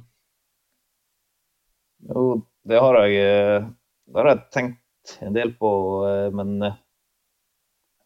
[2.07, 2.25] Jo,
[2.67, 3.69] det har jeg, eh,
[4.11, 5.71] det har jeg tenkt en del på.
[6.07, 6.77] Eh, men eh,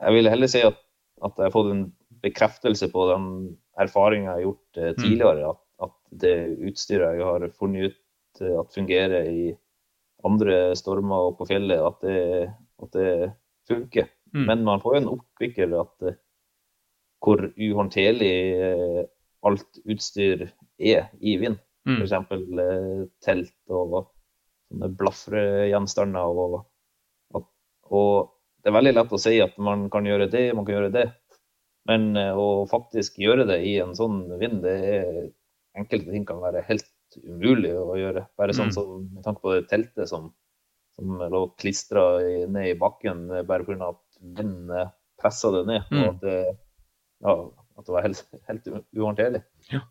[0.01, 0.79] jeg vil heller si at
[1.25, 1.83] at jeg har fått en
[2.21, 3.25] bekreftelse på den
[3.81, 5.01] erfaringa jeg har gjort eh, mm.
[5.01, 5.51] tidligere.
[5.51, 6.35] At, at, det
[6.69, 9.45] utstyret jeg har funnet ut eh, at fungerer i
[10.27, 12.49] andre stormer og på fjellet, at det,
[12.83, 13.13] at det
[13.69, 14.11] funker.
[14.35, 14.43] Mm.
[14.49, 16.19] Men man får jo en oppvikler at eh,
[17.21, 18.35] hvor uhåndterlig
[19.45, 20.47] alt utstyr
[20.81, 21.59] er i vind.
[21.85, 22.01] Mm.
[22.01, 22.13] F.eks.
[23.21, 23.93] Telt og
[24.71, 26.41] sånne blafregjenstander.
[26.41, 27.45] Og,
[27.93, 28.15] og
[28.61, 31.05] det er veldig lett å si at man kan gjøre det, man kan gjøre det.
[31.89, 35.21] Men eh, å faktisk gjøre det i en sånn vind, det er
[35.79, 36.89] enkelte ting kan være helt
[37.23, 38.27] umulig å gjøre.
[38.39, 38.75] Bare sånn mm.
[38.75, 40.29] som med tanke på det teltet som,
[40.97, 42.05] som lå klistra
[42.51, 43.91] ned i bakken bare pga.
[43.91, 44.91] at vinden
[45.21, 45.89] pressa det ned.
[45.89, 46.03] Mm.
[46.03, 46.37] Og at det,
[47.25, 47.35] ja,
[47.77, 49.43] at det var helt, helt uhåndterlig.
[49.71, 49.83] Ja.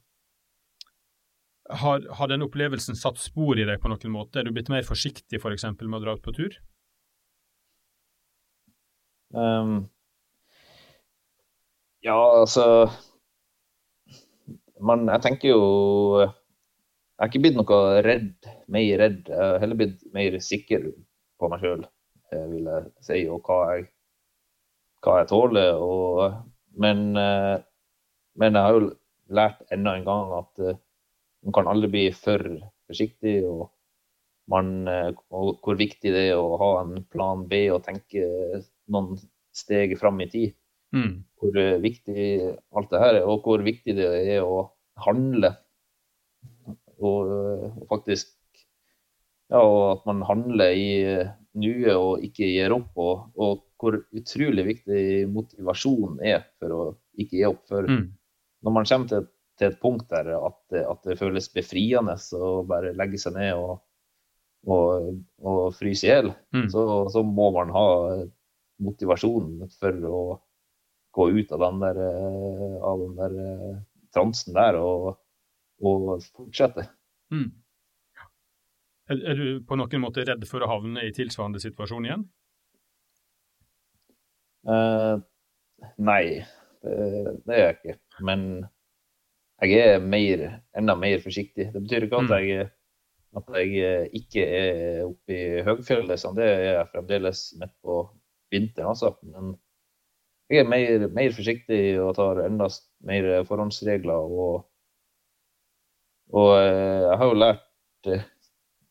[1.71, 4.41] Har, har, den opplevelsen satt spor i deg på noen måte?
[4.41, 5.69] Er du blitt mer forsiktig f.eks.
[5.69, 6.57] For med å dra ut på tur?
[9.31, 9.89] Um,
[12.03, 12.91] ja, altså
[14.83, 15.63] man, Jeg tenker jo
[16.25, 19.29] Jeg har ikke blitt noe redd, mer redd.
[19.29, 20.87] Jeg har heller blitt mer sikker
[21.41, 21.83] på meg sjøl,
[22.33, 23.85] eh, vil jeg si, og hva jeg,
[25.05, 25.83] hva jeg tåler.
[25.85, 26.39] Og,
[26.81, 27.59] men, eh,
[28.41, 28.89] men, jeg har jo
[29.37, 30.81] lært enda en gang at eh,
[31.45, 32.47] man kan aldri bli for
[32.89, 33.37] forsiktig.
[33.45, 33.69] og
[34.51, 34.89] man,
[35.31, 38.25] og hvor viktig det er å ha en plan B og tenke
[38.93, 39.21] noen
[39.57, 40.57] steg fram i tid.
[40.95, 41.23] Mm.
[41.39, 42.23] Hvor viktig
[42.77, 44.65] alt det her er, og hvor viktig det er å
[45.05, 45.55] handle.
[47.01, 48.37] Og, og faktisk
[49.51, 50.91] Ja, og at man handler i
[51.59, 52.93] nuet og ikke gir opp.
[53.01, 56.83] Og, og, hvor utrolig viktig motivasjon er for å
[57.17, 57.63] ikke gi opp.
[57.71, 58.03] For mm.
[58.67, 62.93] når man kommer til, til, et punkt der at, at det føles befriende å bare
[62.99, 63.81] legge seg ned og,
[64.69, 66.69] og, og fryse i hjel, mm.
[66.75, 66.85] så,
[67.15, 67.87] så, må man ha
[68.81, 70.21] motivasjon for å
[71.11, 73.79] gå ut av den der, eh, av den der eh,
[74.15, 75.17] transen der og,
[75.83, 76.87] og fortsette.
[77.35, 77.51] Mm.
[79.11, 82.27] Er, er, du på noen måte redd for å havne i tilsvarende situasjon igjen?
[84.69, 85.17] Uh,
[85.99, 86.45] nei,
[86.85, 86.99] det,
[87.47, 87.97] det, er jeg ikke.
[88.29, 88.45] Men
[89.65, 90.45] jeg er mer,
[90.79, 91.71] enda mer forsiktig.
[91.73, 92.37] Det betyr ikke at mm.
[92.37, 92.69] jeg,
[93.41, 96.27] at jeg ikke er oppe i høgfjellet.
[96.39, 98.03] Det er jeg fremdeles midt på
[98.51, 99.15] vinteren, altså.
[99.23, 99.55] Men
[100.51, 102.67] jeg er mer, mer forsiktig og tar enda
[103.07, 104.35] mer forhåndsregler.
[104.35, 104.65] Og,
[106.35, 108.25] og eh, jeg har jo lært eh,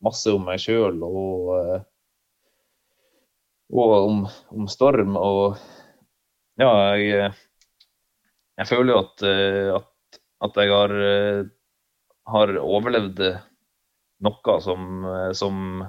[0.04, 1.82] masse om meg sjøl og, eh,
[3.76, 4.24] og om,
[4.56, 5.18] om, storm.
[5.20, 5.60] Og
[6.60, 7.28] ja, jeg,
[8.62, 9.26] jeg føler jo at,
[9.76, 10.96] at, at jeg har,
[12.32, 13.20] har, overlevd
[14.24, 15.04] noe som,
[15.36, 15.84] som,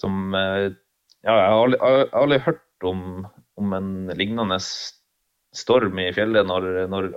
[0.00, 0.34] som
[1.24, 3.00] Ja, jeg har aldri, jeg har aldri hørt om,
[3.56, 4.58] om en lignende
[5.54, 7.08] storm i fjellet når, når,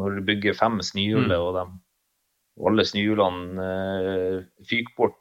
[0.00, 1.44] når du bygger fem snøhjuler, mm.
[1.44, 1.64] og, de,
[2.60, 4.38] og alle snøhjulene eh,
[4.68, 5.18] fyker bort.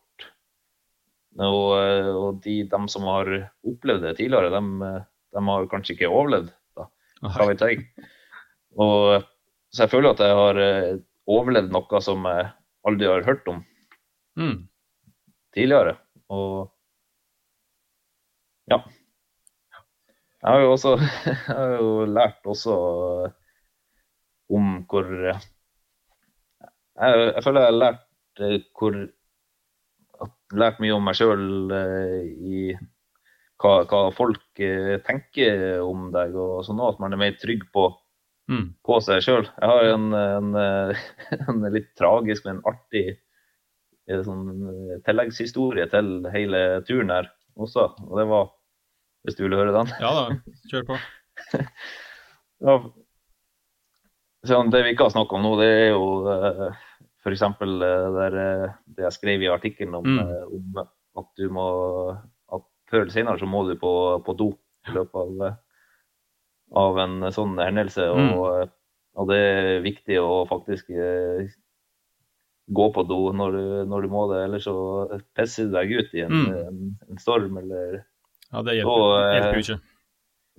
[1.39, 3.33] Og, eh, og de, de, som har
[3.67, 4.93] opplevd det tidligere, de,
[5.35, 6.53] de har kanskje ikke overlevd.
[6.79, 6.87] da,
[7.27, 7.85] hva vet jeg.
[8.79, 9.27] Og,
[9.73, 10.97] så jeg føler at jeg har eh,
[11.29, 12.49] overlevd noe som jeg
[12.87, 13.63] aldri har hørt om
[14.39, 14.57] mm.
[15.57, 15.99] tidligere.
[16.31, 16.69] Og
[18.69, 18.79] ja.
[20.39, 20.95] Jeg har jo også
[21.47, 22.75] har jo lært også
[24.49, 25.39] om hvor Jeg,
[26.99, 28.95] jeg føler jeg har lært eh, hvor
[30.57, 32.61] lært mye om meg sjøl eh, i
[33.59, 37.89] hva, hva, folk eh, tenker om deg, og sånn at man er mer trygg på,
[38.51, 38.65] mm.
[38.87, 39.49] på seg sjøl.
[39.59, 40.49] Jeg har en, en,
[41.43, 43.19] en, litt tragisk, men artig
[44.25, 44.47] sånn,
[45.05, 47.91] tilleggshistorie til hele turen her også.
[48.07, 48.47] Og det var
[49.29, 49.91] hvis du vil høre den?
[50.01, 50.23] Ja da,
[50.71, 50.97] kjør på.
[52.65, 52.75] ja,
[54.73, 56.65] det vi ikke har snakket om nå, det er jo uh,
[57.21, 57.45] f.eks.
[57.61, 58.19] Uh,
[58.89, 60.19] det jeg skrev i artikkelen om, mm.
[60.25, 60.81] uh, om,
[61.21, 61.69] at du må
[62.55, 63.93] at før eller senere så må du på,
[64.25, 64.51] på do
[64.89, 65.55] i løpet av,
[66.83, 68.09] av en sånn hendelse.
[68.09, 68.29] Mm.
[68.33, 68.75] Og,
[69.19, 70.89] og, det er viktig å faktisk
[72.69, 74.75] gå på do når du, når du må det, ellers så
[75.37, 76.55] pisser du deg ut i en, mm.
[76.69, 78.01] en, en storm eller
[78.49, 79.79] ja, det hjelper, og, eh, hjelper jo ikke.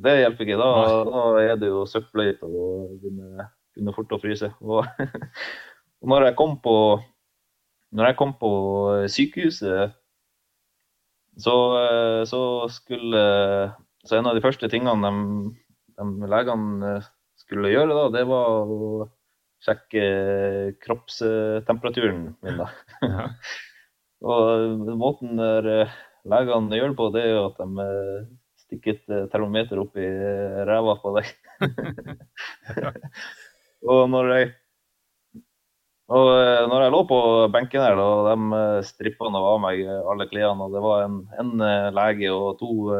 [0.00, 0.58] Det hjelper ikke.
[0.60, 0.68] Da,
[1.10, 4.52] da er det jo søppeløyt og begynner, begynner fort å fryse.
[4.64, 4.84] Og,
[6.00, 6.76] og når jeg kom på
[7.90, 8.50] når jeg kom på
[9.10, 9.96] sykehuset,
[11.40, 13.22] så, eh, så skulle
[14.04, 15.50] Så en av de første tingene de,
[16.00, 16.92] de legene
[17.36, 19.08] skulle gjøre, da, det var å
[19.60, 20.04] sjekke
[20.80, 22.62] kroppstemperaturen min.
[22.62, 22.68] da.
[23.04, 23.26] Ja.
[24.32, 25.92] og måten der
[26.28, 28.24] legene gjør på, det er jo at de eh,
[28.64, 31.30] stikker et eh, termometer opp i eh, ræva på deg.
[33.90, 34.50] og når jeg
[36.10, 36.26] og
[36.66, 37.16] når jeg lå på
[37.54, 41.52] benken her, og de strippa av meg alle klærne, og det var en, en,
[41.94, 42.96] lege og to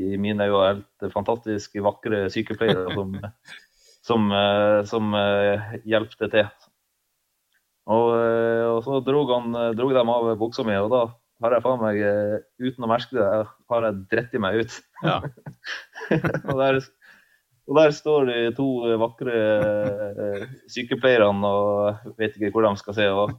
[0.00, 3.12] i mine øyne helt fantastisk vakre sykepleiere som,
[4.08, 4.32] som,
[4.88, 5.18] som
[5.84, 6.48] hjalp til.
[7.92, 11.04] Og, og, så dro, han, dro de av buksa mi, og da
[11.42, 13.24] har jeg faen meg, eh, uten å merke det,
[13.72, 14.76] har jeg dritt meg ut.
[15.04, 15.16] Ja.
[16.48, 16.78] og, der,
[17.66, 18.68] og, der, står de to
[19.02, 23.10] vakre uh, sykepleierne og vet ikke hvor de skal se.
[23.10, 23.34] Og,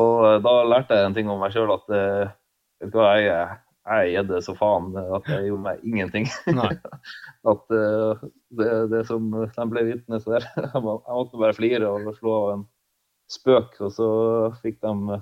[0.00, 2.34] og eh, da lærte jeg en ting om meg sjøl, at uh,
[2.82, 6.30] vet du hva, jeg, jeg gjedde så faen at jeg gjorde meg ingenting.
[7.52, 8.26] at uh,
[8.56, 12.54] det, det, som de ble vitne til der Jeg måtte bare flire og slå av
[12.56, 12.66] en
[13.30, 14.08] spøk, og så
[14.62, 15.20] fikk de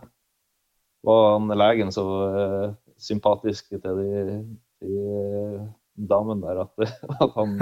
[1.05, 4.37] var han legen så uh, sympatisk til de,
[4.85, 7.59] de uh, damene der at, at, han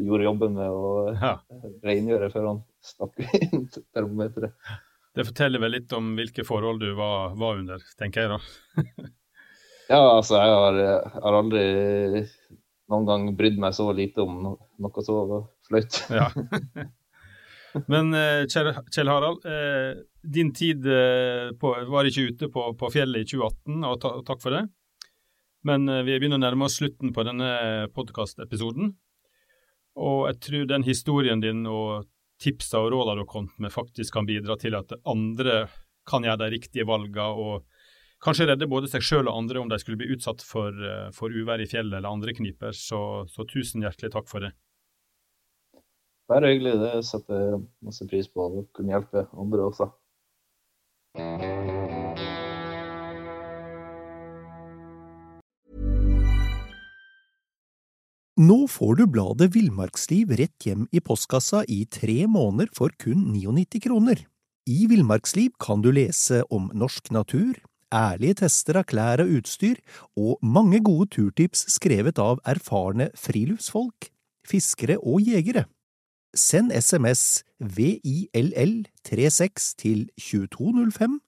[0.00, 1.36] gjorde jobben med å ja.
[1.84, 4.56] rengjøre før han stakk inn termometeret.
[5.14, 9.06] Det forteller vel litt om hvilke forhold du var, var under, tenker jeg da.
[9.92, 10.80] ja, altså jeg har,
[11.14, 11.64] har, aldri
[12.90, 15.22] noen gang brydd meg så lite om noe så
[15.68, 16.02] flaut.
[16.10, 16.28] ja.
[17.90, 23.24] Men eh, Kjell Harald, eh, din tid eh, på, var ikke ute på, på, fjellet
[23.24, 24.64] i 2018, og, ta, takk for det.
[25.64, 27.48] Men vi begynner å nærme oss slutten på denne
[27.96, 28.90] podkastepisoden.
[29.96, 32.04] Og jeg tror den historien din og
[32.42, 35.62] tipsa og rådene du har kommet med, faktisk kan bidra til at andre
[36.04, 37.64] kan gjøre de riktige valgene og
[38.24, 40.76] kanskje redde både seg sjøl og andre om de skulle bli utsatt for,
[41.16, 42.76] for uvær i fjellet eller andre kniper.
[42.76, 43.00] Så,
[43.32, 44.52] så tusen hjertelig takk for det.
[46.30, 46.78] Bare hyggelig.
[46.80, 49.90] Det setter masse pris på å kunne hjelpe andre også.
[58.34, 63.78] Nå får du bladet Villmarksliv rett hjem i postkassa i tre måneder for kun 99
[63.84, 64.24] kroner.
[64.66, 67.60] I Villmarksliv kan du lese om norsk natur,
[67.94, 69.78] ærlige tester av klær og utstyr,
[70.18, 74.10] og mange gode turtips skrevet av erfarne friluftsfolk,
[74.48, 75.68] fiskere og jegere.
[76.34, 81.20] Send SMS VILL36 til 2205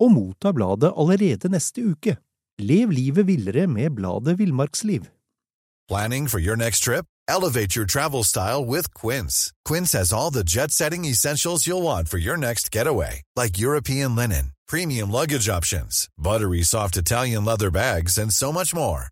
[0.00, 2.16] og motta bladet allerede neste uke.
[2.58, 5.02] Lev livet villere med bladet Villmarksliv.
[5.88, 7.04] Planning for your next trip?
[7.28, 9.52] Elevate your travel style with Quince.
[9.64, 14.16] Quince has all the jet setting essentials you'll want for your next getaway, like European
[14.16, 19.11] linen, premium luggage options, buttery soft Italian leather bags, and so much more.